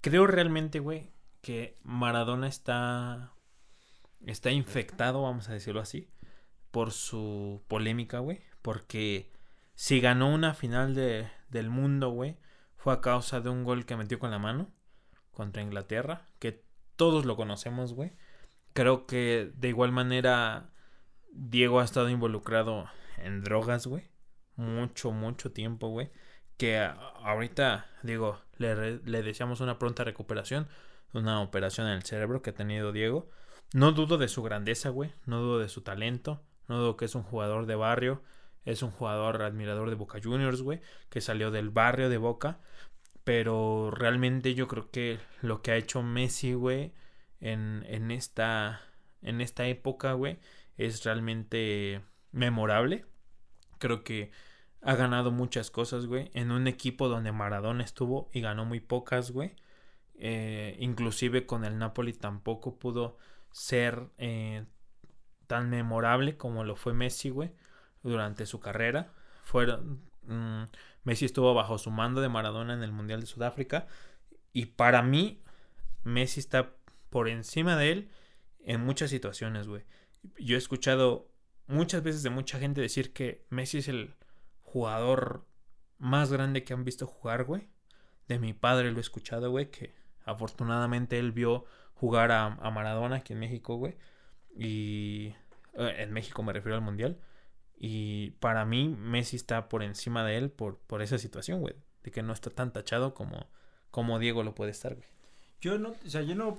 [0.00, 1.10] creo realmente, güey,
[1.42, 3.32] que Maradona está,
[4.26, 6.08] está infectado, vamos a decirlo así,
[6.70, 9.32] por su polémica, güey, porque
[9.74, 12.36] si ganó una final de, del mundo, güey,
[12.76, 14.70] fue a causa de un gol que metió con la mano
[15.32, 16.64] contra Inglaterra, que
[16.96, 18.12] todos lo conocemos, güey.
[18.72, 20.70] Creo que de igual manera
[21.38, 24.08] Diego ha estado involucrado en drogas, güey.
[24.56, 26.10] Mucho, mucho tiempo, güey.
[26.56, 30.68] Que ahorita, digo, le, le deseamos una pronta recuperación.
[31.12, 33.30] Una operación en el cerebro que ha tenido Diego.
[33.72, 35.14] No dudo de su grandeza, güey.
[35.26, 36.42] No dudo de su talento.
[36.66, 38.22] No dudo que es un jugador de barrio.
[38.64, 40.80] Es un jugador admirador de Boca Juniors, güey.
[41.08, 42.60] Que salió del barrio de Boca.
[43.22, 46.94] Pero realmente yo creo que lo que ha hecho Messi, güey,
[47.40, 48.80] en, en, esta,
[49.22, 50.38] en esta época, güey,
[50.78, 52.00] es realmente
[52.32, 53.04] memorable.
[53.78, 54.30] Creo que
[54.80, 56.30] ha ganado muchas cosas, güey.
[56.34, 59.56] En un equipo donde Maradona estuvo y ganó muy pocas, güey.
[60.14, 63.18] Eh, inclusive con el Napoli tampoco pudo
[63.52, 64.64] ser eh,
[65.46, 67.52] tan memorable como lo fue Messi, güey,
[68.02, 69.12] durante su carrera.
[69.42, 70.64] Fueron, mm,
[71.04, 73.88] Messi estuvo bajo su mando de Maradona en el Mundial de Sudáfrica.
[74.52, 75.42] Y para mí,
[76.04, 76.72] Messi está
[77.10, 78.10] por encima de él
[78.60, 79.82] en muchas situaciones, güey
[80.38, 81.30] yo he escuchado
[81.66, 84.14] muchas veces de mucha gente decir que Messi es el
[84.62, 85.46] jugador
[85.98, 87.68] más grande que han visto jugar, güey.
[88.26, 89.94] De mi padre lo he escuchado, güey, que
[90.24, 91.64] afortunadamente él vio
[91.94, 93.96] jugar a, Maradona aquí en México, güey.
[94.54, 95.34] Y
[95.74, 97.18] eh, en México me refiero al Mundial.
[97.76, 101.74] Y para mí Messi está por encima de él por, por esa situación, güey.
[102.02, 103.48] De que no está tan tachado como,
[103.90, 105.08] como Diego lo puede estar, güey.
[105.60, 106.58] Yo no, o sea, yo no,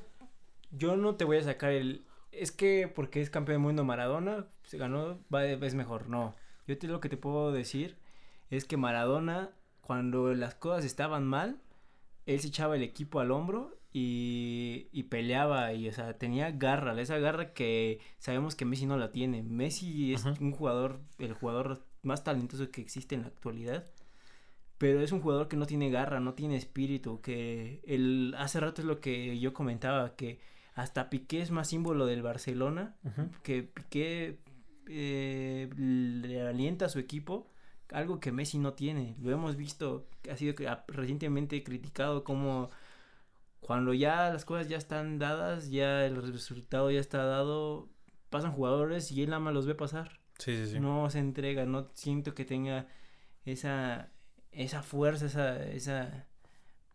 [0.72, 4.48] yo no te voy a sacar el, es que porque es campeón del mundo Maradona,
[4.64, 6.10] se ganó, va, es mejor.
[6.10, 6.36] No,
[6.68, 7.98] yo te, lo que te puedo decir
[8.50, 9.52] es que Maradona,
[9.82, 11.62] cuando las cosas estaban mal,
[12.26, 17.00] él se echaba el equipo al hombro y, y peleaba y, o sea, tenía garra,
[17.02, 19.44] esa garra que sabemos que Messi no la tiene.
[19.44, 23.86] Messi es un jugador, el jugador más talentoso que existe en la actualidad.
[24.78, 28.82] Pero es un jugador que no tiene garra, no tiene espíritu, que el, hace rato
[28.82, 30.40] es lo que yo comentaba, que
[30.82, 32.96] hasta Piqué es más símbolo del Barcelona,
[33.44, 34.40] que Piqué
[34.88, 37.52] eh, le alienta a su equipo,
[37.92, 39.18] algo que Messi no tiene.
[39.22, 40.56] Lo hemos visto, ha sido
[40.88, 42.70] recientemente criticado como
[43.60, 47.90] cuando ya las cosas ya están dadas, ya el resultado ya está dado,
[48.30, 50.22] pasan jugadores y él más los ve pasar.
[50.38, 50.80] Sí, sí, sí.
[50.80, 52.88] No se entrega, no siento que tenga
[53.44, 54.12] esa,
[54.52, 56.29] esa fuerza, esa, esa,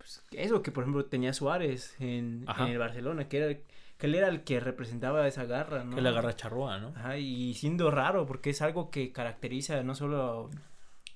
[0.05, 3.59] pues, eso que por ejemplo tenía Suárez en, en el Barcelona, que era,
[3.97, 5.97] que él era el que representaba esa garra, ¿no?
[5.97, 6.89] Que la garra charrúa, ¿no?
[6.89, 10.51] Ajá, y siendo raro, porque es algo que caracteriza no solo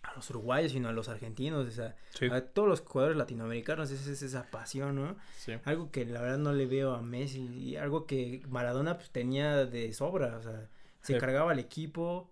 [0.03, 1.97] a los uruguayos, sino a los argentinos, o sea,
[2.32, 5.16] a todos los jugadores latinoamericanos, es, es esa pasión, ¿no?
[5.36, 5.53] Sí.
[5.64, 9.66] Algo que la verdad no le veo a Messi, y algo que Maradona pues, tenía
[9.66, 10.70] de sobra, o sea,
[11.03, 12.30] se cargaba al equipo,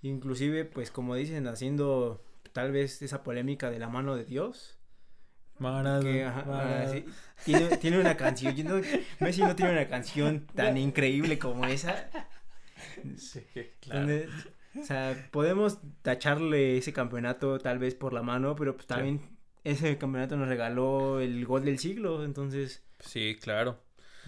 [0.00, 4.77] inclusive, pues como dicen, haciendo tal vez esa polémica de la mano de Dios.
[5.58, 7.02] Maradona.
[7.44, 8.54] tiene, tiene, una canción,
[9.20, 12.08] Messi no tiene una canción tan increíble como esa.
[13.16, 13.42] Sí,
[13.80, 14.28] claro.
[14.80, 19.20] o sea, podemos tacharle ese campeonato tal vez por la mano, pero pues también
[19.64, 22.84] ese campeonato nos regaló el gol del siglo, entonces.
[23.00, 23.78] Sí, claro.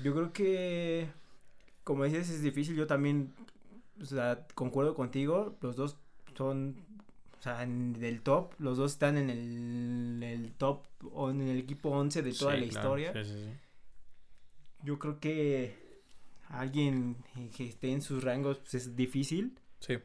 [0.02, 1.08] Yo creo que,
[1.84, 2.76] como dices, es difícil.
[2.76, 3.32] Yo también,
[4.00, 5.56] o sea, concuerdo contigo.
[5.60, 5.96] Los dos
[6.36, 6.76] son
[7.40, 11.56] o sea, en, del top, los dos están en el, el top o en el
[11.58, 13.14] equipo 11 de toda la historia.
[13.14, 13.50] Sí, sí, sí.
[14.82, 15.74] Yo creo que
[16.48, 17.16] alguien
[17.56, 19.58] que esté en sus rangos pues, es difícil.
[19.78, 19.96] Sí.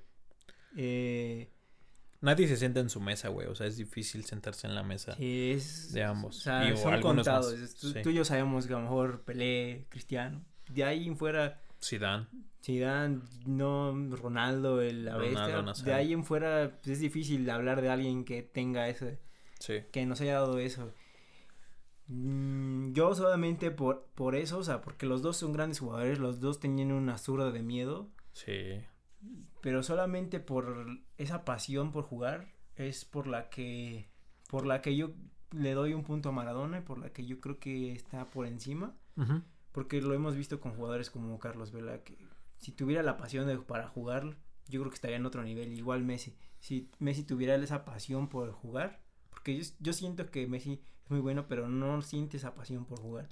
[0.77, 1.49] Eh,
[2.21, 3.47] Nadie se sienta en su mesa, güey.
[3.47, 6.37] O sea, es difícil sentarse en la mesa de ambos.
[6.37, 7.75] O sea, son contados.
[7.75, 10.41] Tú, y yo sabemos que a lo mejor Pelé, Cristiano.
[10.69, 11.61] De ahí en fuera.
[11.85, 12.27] Zidane.
[12.63, 15.61] Zidane, no Ronaldo, el la bestia.
[15.83, 19.19] de ahí en fuera pues, es difícil hablar de alguien que tenga ese,
[19.59, 19.83] sí.
[19.91, 20.91] que nos haya dado eso.
[22.07, 26.39] Mm, yo solamente por, por eso, o sea, porque los dos son grandes jugadores, los
[26.39, 28.09] dos tenían una zurda de miedo.
[28.33, 28.81] Sí.
[29.61, 34.09] Pero solamente por esa pasión por jugar es por la que
[34.49, 35.13] por la que yo
[35.51, 38.45] le doy un punto a Maradona y por la que yo creo que está por
[38.45, 38.95] encima.
[39.75, 42.17] Porque lo hemos visto con jugadores como Carlos Vela que
[42.59, 44.37] si tuviera la pasión de, para jugar,
[44.69, 45.73] yo creo que estaría en otro nivel.
[45.73, 46.33] Igual Messi.
[46.61, 51.49] Si Messi tuviera esa pasión por jugar, porque yo, siento que Messi es muy bueno,
[51.49, 53.27] pero no siente esa pasión por jugar.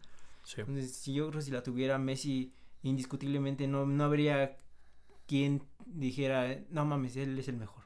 [0.58, 4.58] Entonces, si yo creo que si la tuviera Messi, indiscutiblemente no, no habría
[5.26, 7.86] quien dijera, no mames, él es el mejor.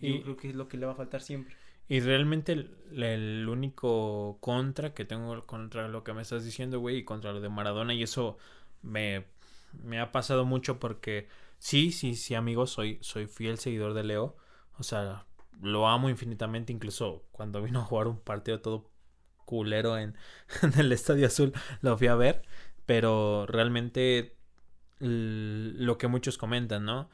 [0.00, 1.54] Yo creo que es lo que le va a faltar siempre.
[1.88, 7.04] Y realmente el, único contra que tengo contra lo que me estás diciendo, güey, y
[7.04, 8.38] contra lo de Maradona, y eso
[8.82, 9.26] me
[9.82, 11.28] me ha pasado mucho porque
[11.58, 14.36] sí, sí, sí, amigos, soy, soy fiel seguidor de Leo.
[14.78, 15.26] O sea,
[15.60, 16.72] lo amo infinitamente.
[16.72, 18.90] Incluso cuando vino a jugar un partido todo
[19.44, 20.16] culero en,
[20.78, 22.42] el Estadio Azul, lo fui a ver.
[22.86, 24.36] Pero realmente
[24.98, 27.10] lo que muchos comentan, ¿no?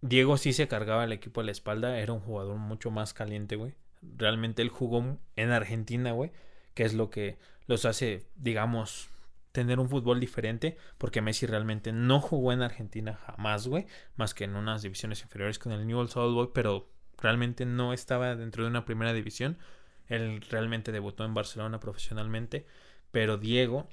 [0.00, 3.56] Diego sí se cargaba el equipo a la espalda, era un jugador mucho más caliente,
[3.56, 3.74] güey.
[4.02, 6.32] Realmente él jugó en Argentina, güey,
[6.74, 9.08] que es lo que los hace, digamos,
[9.52, 13.86] tener un fútbol diferente, porque Messi realmente no jugó en Argentina jamás, güey,
[14.16, 18.36] más que en unas divisiones inferiores con el Newell's Old Boy, pero realmente no estaba
[18.36, 19.58] dentro de una primera división.
[20.06, 22.66] Él realmente debutó en Barcelona profesionalmente,
[23.10, 23.88] pero Diego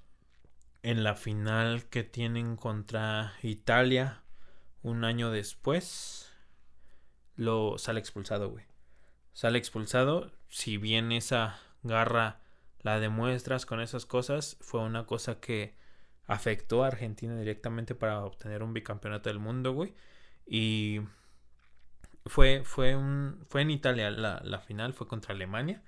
[0.84, 4.22] en la final que tienen contra Italia
[4.84, 6.32] un año después
[7.36, 8.66] lo sale expulsado, güey.
[9.36, 12.40] Sale expulsado, si bien esa garra
[12.80, 15.76] la demuestras con esas cosas, fue una cosa que
[16.26, 19.94] afectó a Argentina directamente para obtener un bicampeonato del mundo, güey.
[20.48, 21.02] Y
[22.26, 25.84] fue, fue, un, fue en Italia la, final, fue contra Alemania.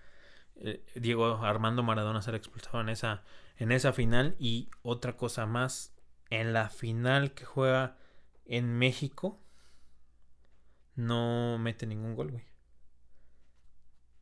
[0.57, 3.23] Eh, Diego Armando Maradona será expulsado en esa,
[3.55, 4.35] en esa final.
[4.39, 5.95] Y otra cosa más,
[6.29, 7.95] en la final que juega
[8.45, 9.39] en México,
[10.95, 12.56] no mete ningún gol, güey.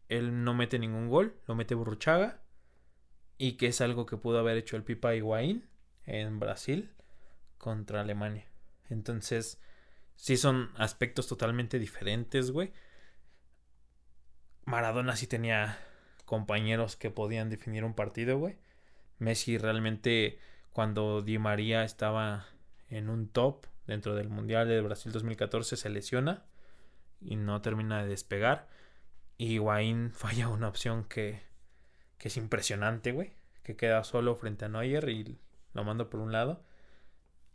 [0.09, 2.41] Él no mete ningún gol, lo mete Burruchaga
[3.37, 5.67] y que es algo que pudo haber hecho el Pipa Higuaín
[6.05, 6.91] en Brasil
[7.57, 8.45] contra Alemania.
[8.89, 9.59] Entonces,
[10.15, 12.71] sí son aspectos totalmente diferentes, güey.
[14.65, 15.77] Maradona sí tenía
[16.25, 18.57] compañeros que podían definir un partido, güey.
[19.19, 20.39] Messi realmente
[20.71, 22.47] cuando Di María estaba
[22.89, 26.45] en un top dentro del Mundial de Brasil 2014 se lesiona
[27.21, 28.67] y no termina de despegar.
[29.37, 31.45] Y Higuaín falla una opción que
[32.17, 33.33] que es impresionante, güey,
[33.63, 35.37] que queda solo frente a Neuer y
[35.73, 36.63] lo mando por un lado.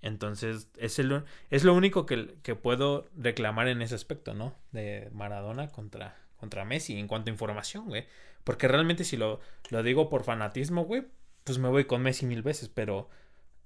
[0.02, 4.54] Entonces, es, el, es lo único que, que, puedo reclamar en ese aspecto, ¿no?
[4.72, 8.06] De Maradona contra, contra Messi en cuanto a información, güey.
[8.44, 11.06] Porque realmente si lo, lo digo por fanatismo, güey,
[11.44, 13.10] pues me voy con Messi mil veces, pero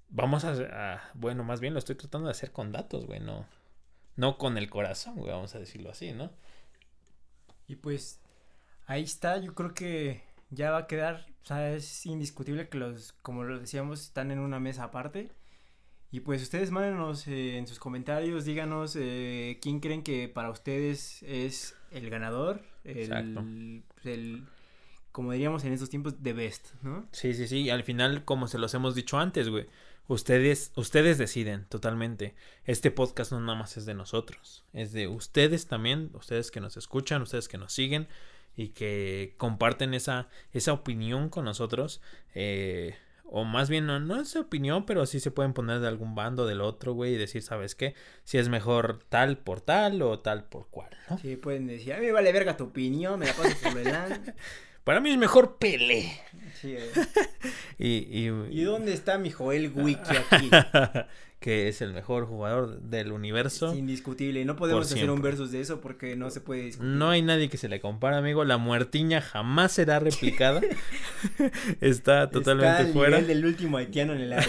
[0.09, 3.47] vamos a, bueno, más bien lo estoy tratando de hacer con datos, güey, no,
[4.17, 6.33] no con el corazón, güey, vamos a decirlo así, ¿no?
[7.67, 8.21] Y pues
[8.87, 13.13] ahí está, yo creo que ya va a quedar, o sea, es indiscutible que los,
[13.23, 15.31] como lo decíamos, están en una mesa aparte.
[16.11, 21.25] Y pues ustedes mándenos eh, en sus comentarios, díganos eh, quién creen que para ustedes
[21.25, 23.41] es el ganador, Exacto.
[23.41, 24.45] el, el,
[25.11, 27.09] como diríamos en estos tiempos, the best, ¿no?
[27.11, 27.69] Sí, sí, sí.
[27.69, 29.67] Al final, como se los hemos dicho antes, güey.
[30.07, 32.35] Ustedes, ustedes deciden totalmente.
[32.65, 34.65] Este podcast no nada más es de nosotros.
[34.73, 36.11] Es de ustedes también.
[36.15, 38.09] Ustedes que nos escuchan, ustedes que nos siguen
[38.57, 42.03] y que comparten esa, esa opinión con nosotros.
[42.35, 42.95] Eh,
[43.25, 46.47] o más bien, no, no es opinión, pero sí se pueden poner de algún bando
[46.47, 47.95] del otro, güey, y decir, ¿sabes qué?
[48.23, 51.19] Si es mejor tal por tal o tal por cual, ¿no?
[51.19, 54.35] Sí, pueden decir, a mí me vale verga tu opinión, me la paso por delante.
[54.85, 56.21] Para mí es mejor Pelé.
[56.61, 56.91] Sí, eh.
[57.79, 60.51] Y, y, ¿Y dónde está mi Joel Wiki aquí?
[61.45, 63.71] que es el mejor jugador del universo.
[63.71, 64.43] Es indiscutible.
[64.47, 66.91] No podemos hacer un versus de eso porque no se puede discutir.
[66.91, 68.47] No hay nadie que se le compara, amigo.
[68.47, 70.63] La muertiña jamás será replicada.
[71.83, 73.21] Está totalmente Está al fuera.
[73.21, 74.49] nivel del último haitiano en el área.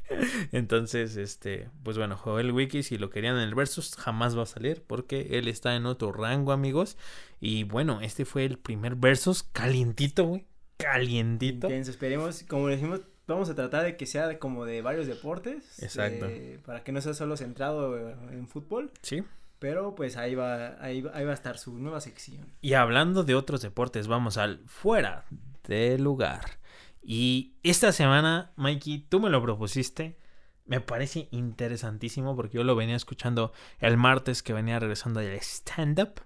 [0.52, 4.46] Entonces, este, pues bueno, Joel Wiki, si lo querían en el versus, jamás va a
[4.46, 6.98] salir porque él está en otro rango, amigos.
[7.40, 10.44] Y bueno, este fue el primer versus calientito, güey.
[10.76, 11.68] Calientito.
[11.68, 11.92] Intenso.
[11.92, 15.82] Esperemos, como decimos, vamos a tratar de que sea como de varios deportes.
[15.82, 16.26] Exacto.
[16.28, 17.98] eh, para que no sea solo centrado
[18.30, 18.90] en fútbol.
[19.02, 19.24] Sí.
[19.58, 22.52] Pero pues ahí va, ahí, ahí va a estar su nueva sección.
[22.60, 25.24] Y hablando de otros deportes, vamos al fuera
[25.66, 26.58] de lugar.
[27.02, 30.18] Y esta semana, Mikey, tú me lo propusiste.
[30.64, 36.20] Me parece interesantísimo porque yo lo venía escuchando el martes que venía regresando del stand-up.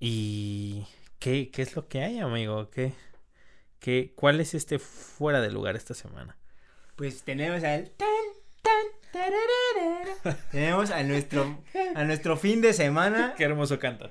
[0.00, 0.86] ¿Y
[1.18, 2.70] qué, qué es lo que hay, amigo?
[2.70, 2.94] ¿Qué,
[3.80, 6.36] qué, ¿Cuál es este fuera de lugar esta semana?
[6.96, 8.08] Pues tenemos al tan,
[8.62, 10.48] tan, tararara.
[10.50, 11.58] tenemos a nuestro
[11.94, 13.34] a nuestro fin de semana.
[13.36, 14.10] Qué hermoso cantas.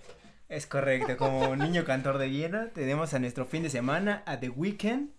[0.50, 4.50] Es correcto, como niño cantor de Viena, tenemos a nuestro fin de semana, a The
[4.50, 5.10] Weeknd.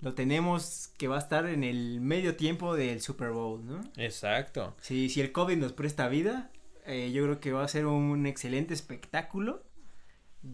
[0.00, 3.80] Lo tenemos que va a estar en el medio tiempo del Super Bowl, ¿no?
[3.96, 4.74] Exacto.
[4.80, 6.50] Si, si el COVID nos presta vida,
[6.86, 9.62] eh, yo creo que va a ser un excelente espectáculo.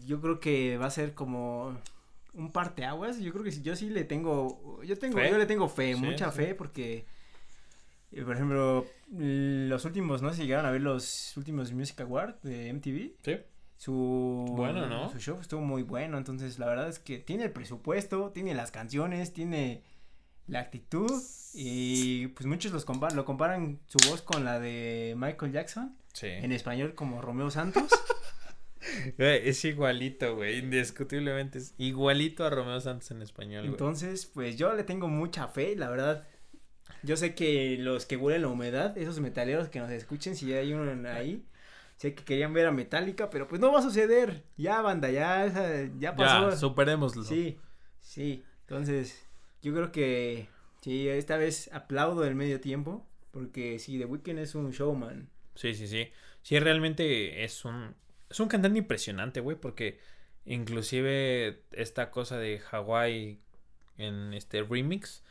[0.05, 1.77] Yo creo que va a ser como
[2.33, 3.19] un parteaguas.
[3.19, 5.29] Yo creo que sí, yo sí le tengo, yo tengo, ¿Fe?
[5.31, 6.37] yo le tengo fe, Sí, mucha sí.
[6.37, 7.05] fe, porque,
[8.11, 12.69] eh, por ejemplo, los últimos, no si llegaron a ver los últimos Music Awards de
[12.73, 13.15] MTV.
[13.23, 13.37] Sí.
[13.77, 15.09] Su, Bueno, ¿no?
[15.11, 18.71] su show estuvo muy bueno, entonces la verdad es que tiene el presupuesto, tiene las
[18.71, 19.83] canciones, tiene
[20.47, 21.11] la actitud
[21.53, 26.25] y pues muchos los compa- lo comparan su voz con la de Michael Jackson, Sí.
[26.27, 27.83] en español como Romeo Santos.
[29.17, 30.59] Es igualito, güey.
[30.59, 33.71] Indiscutiblemente es igualito a Romeo Santos en español, güey.
[33.71, 36.27] Entonces, pues yo le tengo mucha fe, la verdad.
[37.03, 40.73] Yo sé que los que huelen la humedad, esos metaleros que nos escuchen, si hay
[40.73, 41.45] uno ahí,
[41.97, 44.43] sé que querían ver a Metallica, pero pues no va a suceder.
[44.57, 46.49] Ya, banda, ya, ya pasó.
[46.49, 47.23] Ya, superémoslo.
[47.23, 47.57] Sí,
[47.99, 48.43] sí.
[48.61, 49.27] Entonces,
[49.61, 50.47] yo creo que
[50.81, 53.07] sí, esta vez aplaudo el medio tiempo.
[53.29, 55.29] Porque sí, The Weeknd es un showman.
[55.53, 56.09] Sí, sí, sí.
[56.41, 57.93] Sí, realmente es un
[58.29, 59.99] es un cantante impresionante, güey, porque
[60.45, 63.39] inclusive esta cosa de Hawái
[63.97, 65.23] en este remix,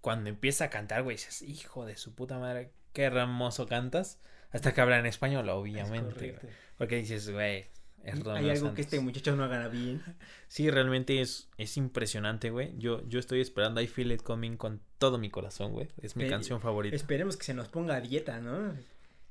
[0.00, 4.18] cuando empieza a cantar, güey, dices, hijo de su puta madre, qué hermoso cantas,
[4.50, 6.48] hasta que habla en español, obviamente, correcto.
[6.78, 7.66] porque dices, güey,
[8.04, 8.74] es Romeo Hay algo Santos.
[8.76, 10.02] que este muchacho no haga bien.
[10.48, 12.72] Sí, realmente es, es impresionante, güey.
[12.78, 15.88] Yo, yo estoy esperando I Feel It Coming con todo mi corazón, güey.
[16.00, 16.94] Es mi canción favorita.
[16.94, 18.74] Esperemos que se nos ponga a dieta, ¿no?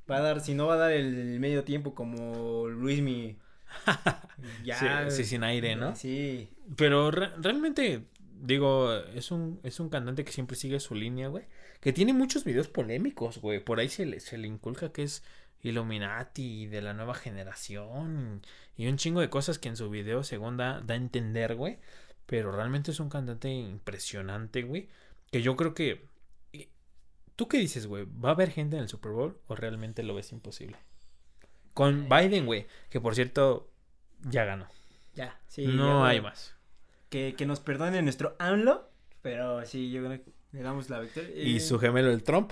[0.10, 3.38] Va a dar, si no va a dar el medio tiempo como Luismi.
[4.64, 5.10] ya.
[5.10, 5.96] Sí, sí, sin aire, ¿no?
[5.96, 6.50] Sí.
[6.76, 8.06] Pero re- realmente,
[8.42, 11.46] digo, es un, es un cantante que siempre sigue su línea, güey.
[11.82, 13.60] Que tiene muchos videos polémicos, güey.
[13.64, 15.24] Por ahí se le, se le inculca que es
[15.62, 18.42] Illuminati de la nueva generación.
[18.78, 21.80] Y un chingo de cosas que en su video, según da, da a entender, güey.
[22.26, 24.88] Pero realmente es un cantante impresionante, güey.
[25.32, 26.06] Que yo creo que...
[27.36, 28.06] ¿Tú qué dices, güey?
[28.06, 30.78] ¿Va a haber gente en el Super Bowl o realmente lo ves imposible?
[31.74, 32.68] Con Biden, güey.
[32.90, 33.70] Que por cierto,
[34.30, 34.68] ya ganó.
[35.16, 35.40] Ya.
[35.48, 35.68] Sí.
[35.68, 36.56] no ya, hay más.
[37.10, 38.90] Que, que nos perdone nuestro AMLO.
[39.22, 41.30] Pero sí, yo creo que le damos la victoria.
[41.36, 42.52] Y Eh, su gemelo el Trump,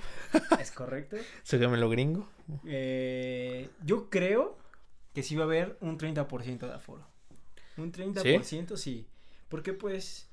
[0.60, 1.16] Es correcto.
[1.44, 2.28] su gemelo gringo.
[2.66, 4.58] Eh, yo creo
[5.14, 7.08] que sí va a haber un 30% de aforo.
[7.78, 9.08] Un 30% sí.
[9.48, 10.30] Porque pues...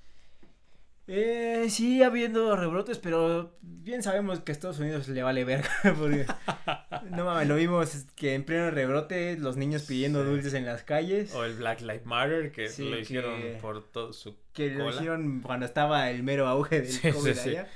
[1.12, 5.69] Eh, sí, habiendo rebrotes, pero bien sabemos que a Estados Unidos le vale verga.
[5.99, 6.24] Porque,
[7.11, 10.31] no mames, lo vimos que en pleno rebrote, los niños pidiendo Sí.
[10.31, 11.35] dulces en las calles.
[11.35, 14.89] O el Black Lives Matter, que Sí, lo hicieron que- por todo su Que lo
[14.91, 17.69] hicieron cuando estaba el mero auge del Sí, COVID allá.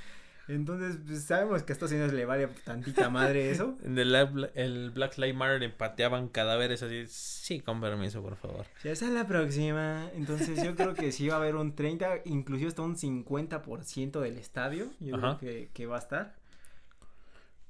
[0.47, 3.75] Entonces, pues, sabemos que a Estados Unidos le vale tantita madre eso.
[3.83, 4.13] En el,
[4.53, 7.05] el Black Lives Matter empateaban cadáveres así.
[7.07, 8.65] Sí, con permiso, por favor.
[8.83, 10.09] Ya esa es la próxima.
[10.15, 14.37] Entonces, yo creo que sí va a haber un 30, inclusive hasta un 50% del
[14.37, 14.87] estadio.
[14.99, 15.37] Yo Ajá.
[15.37, 16.35] creo que, que va a estar.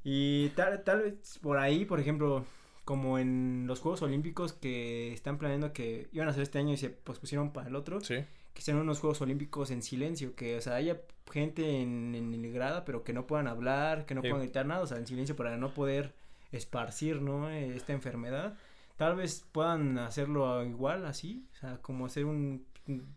[0.03, 2.45] Y tal, tal vez por ahí, por ejemplo,
[2.83, 6.77] como en los Juegos Olímpicos que están planeando que iban a hacer este año y
[6.77, 7.99] se pospusieron para el otro.
[8.01, 8.23] Sí.
[8.55, 11.01] Que sean unos Juegos Olímpicos en silencio, que, o sea, haya
[11.31, 14.29] gente en, en el grada, pero que no puedan hablar, que no Sí.
[14.29, 16.13] puedan gritar nada, o sea, en silencio para no poder
[16.51, 17.49] esparcir, ¿no?
[17.49, 18.53] Esta enfermedad.
[18.97, 22.65] Tal vez puedan hacerlo igual, así, o sea, como hacer un...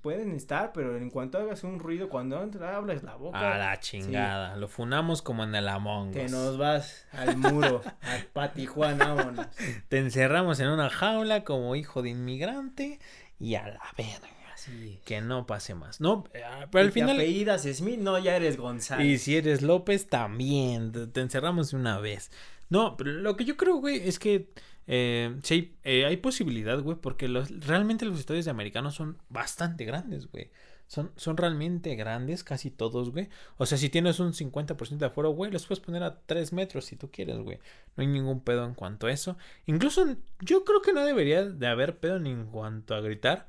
[0.01, 3.79] Pueden estar, pero en cuanto hagas un ruido, cuando entra- hablas la boca, A la
[3.79, 4.57] chingada.
[4.57, 6.33] Lo funamos como en el Among te Us.
[6.33, 9.47] nos vas al muro, al Patijuana, vámonos.
[9.91, 12.99] Te encerramos en una jaula como hijo de inmigrante
[13.39, 14.27] y a la verga.
[14.69, 15.01] Así.
[15.05, 16.01] Que no pase más.
[16.01, 17.17] No, eh, pero al Y final.
[17.17, 19.07] apellidas Smith, no, ya eres González.
[19.07, 20.93] Y si eres López, también.
[21.13, 22.31] Te, encerramos de una vez.
[22.69, 24.51] No, pero lo que yo creo, güey, es que.
[24.87, 29.19] Eh, sí, hay, eh, hay posibilidad, güey, porque los, realmente los estadios de americanos son
[29.29, 30.51] bastante grandes, güey.
[30.89, 33.29] Son, son realmente grandes, casi todos, güey.
[33.59, 36.87] O sea, si tienes un 50% de aforo, güey, los puedes poner a 3 metros
[36.87, 37.59] si tú quieres, güey.
[37.95, 39.37] No hay ningún pedo en cuanto a eso.
[39.67, 43.49] Incluso yo creo que no debería de haber pedo ni en cuanto a gritar.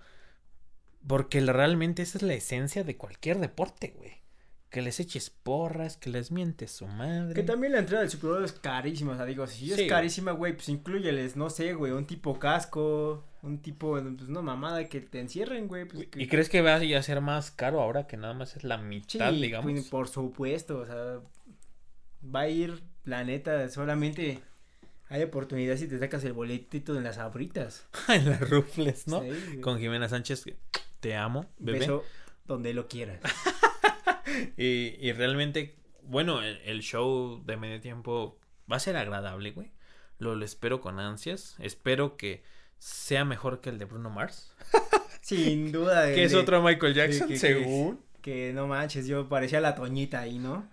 [1.07, 4.19] Porque realmente esa es la esencia de cualquier deporte, güey.
[4.69, 7.33] Que les eches porras, que les mientes su madre.
[7.33, 9.89] Que también la entrada del Super Bowl es carísima, o sea, digo, si Sí, es
[9.89, 14.87] carísima, güey, pues incluyeles, no sé, güey, un tipo casco, un tipo, pues una mamada
[14.87, 16.21] que te encierren, güey, pues que...
[16.21, 18.83] ¿Y crees que va a ser más caro ahora que nada más es la Sí,
[18.83, 19.71] mitad, digamos?
[19.71, 21.19] pues, por supuesto, o sea,
[22.23, 24.39] va a ir, la neta, solamente
[25.07, 27.87] hay oportunidad si te sacas el boletito en las abritas.
[28.07, 29.23] en las rufles, ¿no?
[29.23, 29.61] Sí.
[29.61, 30.43] Con Jimena Sánchez,
[30.99, 31.79] te amo, bebé.
[31.79, 32.03] Beso
[32.45, 33.19] donde lo quieras.
[34.57, 38.39] Y, y realmente, bueno, el, el show de medio tiempo
[38.71, 39.71] va a ser agradable, güey.
[40.19, 41.55] Lo, lo espero con ansias.
[41.59, 42.43] Espero que
[42.77, 44.53] sea mejor que el de Bruno Mars.
[45.21, 46.05] Sin duda.
[46.13, 48.01] Que es otro Michael Jackson, que- que- según.
[48.21, 50.69] Que no manches, yo parecía la Toñita ahí, ¿no?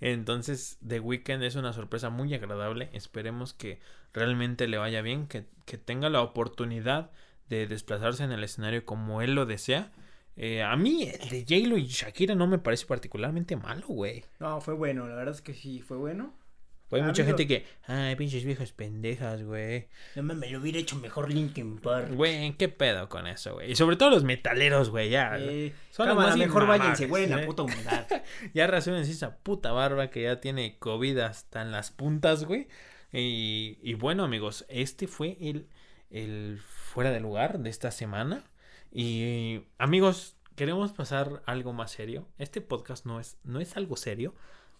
[0.00, 2.88] Entonces, The Weeknd es una sorpresa muy agradable.
[2.92, 3.80] Esperemos que
[4.14, 7.10] realmente le vaya bien, que, que tenga la oportunidad
[7.50, 9.92] de desplazarse en el escenario como él lo desea.
[10.36, 14.24] Eh, a mí, el de J-Lo y Shakira no me parece particularmente malo, güey.
[14.38, 16.34] No, fue bueno, la verdad es que sí, fue bueno.
[16.92, 19.86] Hay Ha mucha gente que, ay, pinches viejas pendejas, güey.
[20.16, 22.12] No me lo hubiera hecho mejor Linkin Park.
[22.14, 23.70] Güey, ¿qué pedo con eso, güey?
[23.70, 25.38] Y sobre todo los metaleros, güey, ya.
[25.38, 28.06] Eh, Son los más mejor váyanse, güey, en la puta humedad.
[28.54, 32.66] Ya rasúrense esa puta barba que ya tiene COVID hasta en las puntas, güey.
[33.12, 35.68] Y, y bueno, amigos, este fue el,
[36.10, 38.44] el fuera de lugar de esta semana.
[38.92, 42.26] Y amigos, queremos pasar algo más serio.
[42.38, 44.34] Este podcast no es, no es algo serio.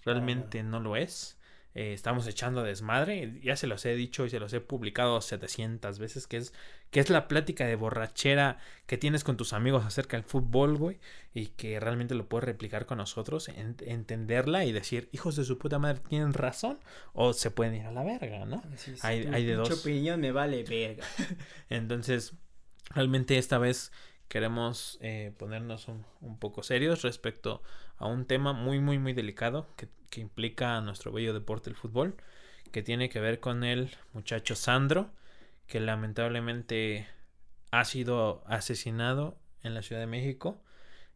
[0.04, 1.38] Realmente no lo es.
[1.74, 3.38] Eh, estamos echando desmadre.
[3.42, 6.26] Ya se los he dicho y se los he publicado 700 veces.
[6.26, 6.52] Que es,
[6.90, 10.98] que es la plática de borrachera que tienes con tus amigos acerca del fútbol, güey.
[11.32, 13.48] Y que realmente lo puedes replicar con nosotros.
[13.48, 16.80] en- entenderla y decir, hijos de su puta madre, tienen razón.
[17.12, 18.62] O se pueden ir a la verga, ¿no?
[19.02, 19.70] Hay- hay de dos.
[19.80, 21.04] opinión me vale verga.
[21.68, 22.32] Entonces,
[22.90, 23.92] realmente esta vez
[24.28, 27.62] queremos eh, ponernos un, un poco serios respecto
[28.00, 31.76] a un tema muy, muy, muy delicado que, que implica a nuestro bello deporte, el
[31.76, 32.16] fútbol,
[32.72, 35.10] que tiene que ver con el muchacho Sandro,
[35.68, 37.06] que lamentablemente
[37.70, 40.60] ha sido asesinado en la Ciudad de México.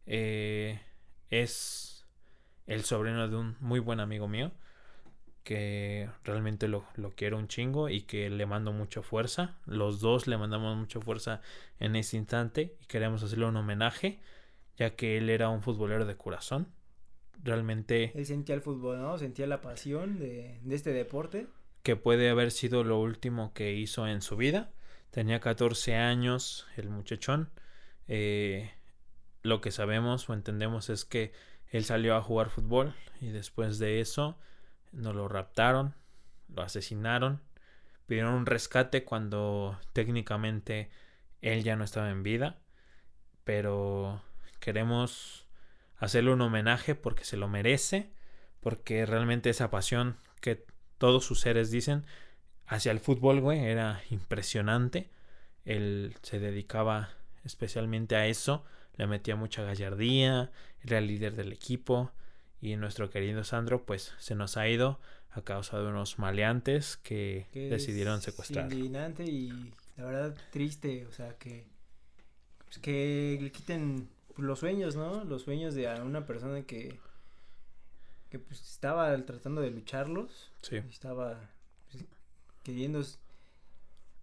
[0.05, 0.79] Eh,
[1.29, 2.05] es
[2.67, 4.51] el sobrino de un muy buen amigo mío
[5.43, 9.55] que realmente lo, lo quiero un chingo y que le mando mucha fuerza.
[9.67, 11.41] Los dos le mandamos mucha fuerza
[11.79, 14.19] en este instante y queremos hacerle un homenaje,
[14.77, 16.67] ya que él era un futbolero de corazón.
[17.43, 19.17] Realmente Él sentía el fútbol, ¿no?
[19.17, 21.47] Sentía la pasión de, de este deporte.
[21.83, 24.71] que puede haber sido lo último que hizo en su vida.
[25.11, 27.51] Tenía 14 años el muchachón.
[28.07, 28.71] Eh,
[29.43, 31.31] lo que sabemos o entendemos es que
[31.69, 34.37] él salió a jugar fútbol y después de eso
[34.91, 35.93] nos lo raptaron,
[36.49, 37.41] lo asesinaron,
[38.07, 40.89] pidieron un rescate cuando técnicamente
[41.41, 42.59] él ya no estaba en vida,
[43.43, 44.21] pero
[44.65, 45.45] queremos
[45.97, 48.09] hacerle un homenaje porque se lo merece,
[48.61, 50.65] porque realmente esa pasión que
[50.97, 52.03] todos sus seres dicen
[52.65, 55.11] hacia el fútbol, güey, era impresionante.
[55.65, 57.09] Él se dedicaba
[57.43, 58.65] especialmente a eso,
[58.95, 60.51] le metía mucha gallardía,
[60.83, 62.11] era el líder del equipo
[62.59, 67.45] y nuestro querido Sandro pues se nos ha ido a causa de unos maleantes que,
[67.51, 68.73] que decidieron es secuestrar.
[68.73, 71.67] indignante y la verdad triste, o sea, que,
[72.65, 75.23] pues, que le quiten los sueños, ¿no?
[75.23, 76.99] Los sueños de a una persona que,
[78.29, 80.51] que pues estaba tratando de lucharlos.
[80.61, 80.77] Sí.
[80.77, 81.49] Estaba
[81.91, 82.05] pues,
[82.63, 83.01] queriendo,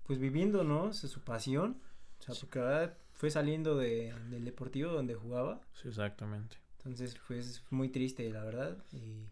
[0.04, 0.92] pues viviendo, ¿no?
[0.92, 1.80] Su, pasión.
[2.20, 5.60] O sea, porque la verdad fue saliendo de, del deportivo donde jugaba.
[5.74, 6.56] Sí, exactamente.
[6.78, 8.76] Entonces, pues muy triste, la verdad.
[8.92, 9.28] Y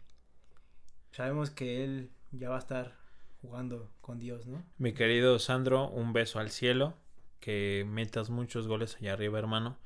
[1.12, 2.96] sabemos que él ya va a estar
[3.42, 4.62] jugando con Dios, ¿no?
[4.78, 6.94] Mi querido Sandro, un beso al cielo.
[7.40, 9.78] Que metas muchos goles allá arriba, hermano.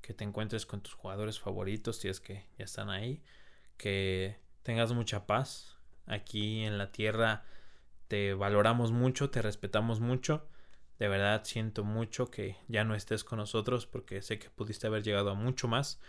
[0.00, 3.22] Que te encuentres con tus jugadores favoritos, si es que ya están ahí.
[3.76, 5.76] Que tengas mucha paz.
[6.06, 7.44] Aquí en la tierra
[8.08, 10.48] te valoramos mucho, te respetamos mucho.
[10.98, 15.02] De verdad siento mucho que ya no estés con nosotros porque sé que pudiste haber
[15.02, 16.00] llegado a mucho más.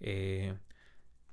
[0.00, 0.56] Eh,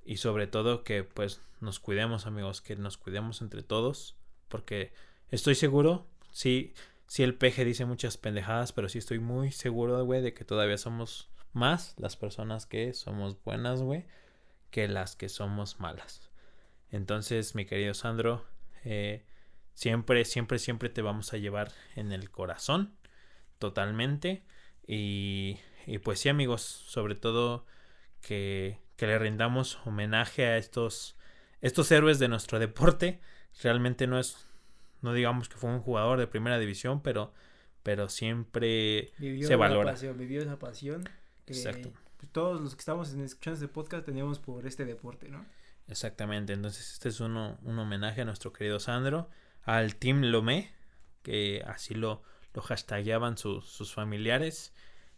[0.03, 4.15] y sobre todo que pues nos cuidemos amigos, que nos cuidemos entre todos.
[4.47, 4.91] Porque
[5.29, 6.73] estoy seguro, sí,
[7.07, 11.29] sí el peje dice muchas pendejadas, pero sí estoy muy seguro, de que todavía somos
[11.53, 14.05] más las personas que somos buenas, güey,
[14.71, 16.29] que las que somos malas.
[16.91, 18.45] Entonces, mi querido Sandro,
[18.83, 19.25] eh,
[19.73, 22.95] siempre, siempre, siempre te vamos a llevar en el corazón,
[23.59, 24.43] totalmente.
[24.87, 27.65] Y, y pues sí, amigos, sobre todo
[28.21, 31.15] que, que le rindamos homenaje a estos,
[31.61, 33.21] estos héroes de nuestro deporte.
[33.61, 34.45] Realmente no es,
[35.01, 37.33] no digamos que fue un jugador de primera división, pero,
[37.83, 39.91] pero siempre Vivió se valora.
[39.91, 41.07] pasión, vivió esa pasión
[41.53, 41.91] que Exacto.
[42.31, 45.45] todos los que estamos en- escuchando este podcast teníamos por este deporte, ¿no?
[45.87, 49.29] Exactamente, entonces este es uno, un homenaje a nuestro querido Sandro,
[49.63, 50.71] al Team Lomé,
[51.23, 52.21] que así lo,
[52.53, 54.73] lo hashtagueaban su- sus familiares.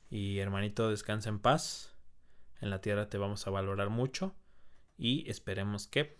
[0.09, 1.93] Y hermanito, descansa en paz.
[2.59, 4.35] En la tierra te vamos a valorar mucho.
[4.97, 6.17] Y esperemos que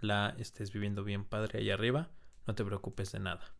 [0.00, 2.10] la estés viviendo bien, padre, allá arriba.
[2.46, 3.54] No te preocupes de nada.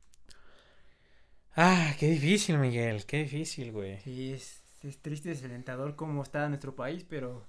[1.54, 4.00] Ah, qué difícil, Miguel, qué difícil, güey.
[4.00, 7.46] Sí, es, es triste, desalentador cómo está nuestro país, pero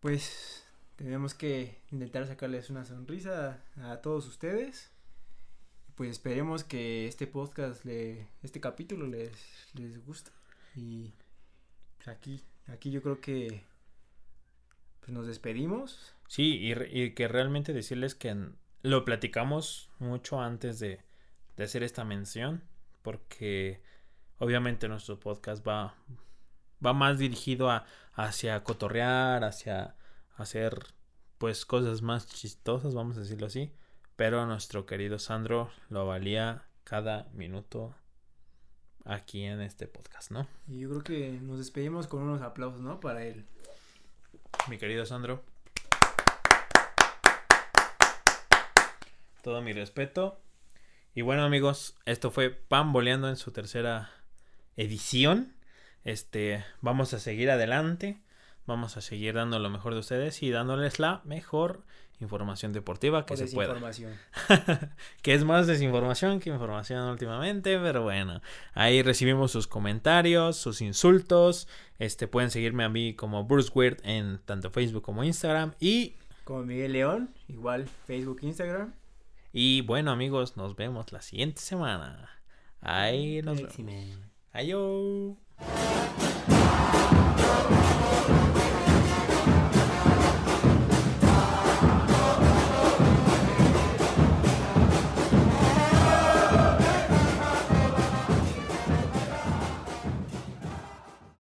[0.00, 0.64] pues
[0.96, 4.90] tenemos que intentar sacarles una sonrisa a, todos ustedes.
[5.94, 9.32] Pues esperemos que este podcast, le, este capítulo les,
[9.74, 10.30] les guste.
[10.74, 11.12] Y
[12.06, 13.64] aquí, aquí yo creo que
[15.00, 16.14] pues nos despedimos.
[16.28, 16.72] Sí, y,
[17.02, 18.50] y que realmente decirles que
[18.82, 21.00] lo platicamos mucho antes de,
[21.56, 22.62] de hacer esta mención,
[23.02, 23.80] porque
[24.38, 25.94] obviamente nuestro podcast va,
[26.84, 29.96] va más dirigido a, hacia cotorrear, hacia
[30.36, 30.86] hacer
[31.38, 33.72] pues cosas más chistosas, vamos a decirlo así,
[34.16, 37.94] pero nuestro querido Sandro lo valía cada minuto
[39.04, 40.46] aquí en este podcast, ¿no?
[40.66, 43.00] Y yo creo que nos despedimos con unos aplausos, ¿no?
[43.00, 43.46] Para él.
[44.68, 45.42] Mi querido Sandro.
[49.42, 50.40] Todo mi respeto.
[51.14, 54.10] Y bueno, amigos, esto fue Pamboleando en su tercera
[54.76, 55.54] edición.
[56.04, 58.20] Este, vamos a seguir adelante.
[58.66, 61.84] Vamos a seguir dando lo mejor de ustedes y dándoles la mejor
[62.18, 63.74] información deportiva que O se pueda.
[63.74, 64.14] desinformación.
[65.22, 68.40] que es más desinformación que información últimamente, pero bueno,
[68.72, 71.68] ahí recibimos sus comentarios, sus insultos.
[71.98, 76.62] Este pueden seguirme a mí como Bruce Weird en tanto Facebook como Instagram y Como
[76.64, 78.94] Miguel León, igual Facebook, Instagram.
[79.52, 82.30] y bueno, amigos, nos vemos la siguiente semana.
[82.80, 84.35] Ahí nos vemos.
[84.56, 84.58] X-Men.
[84.58, 85.36] Adiós.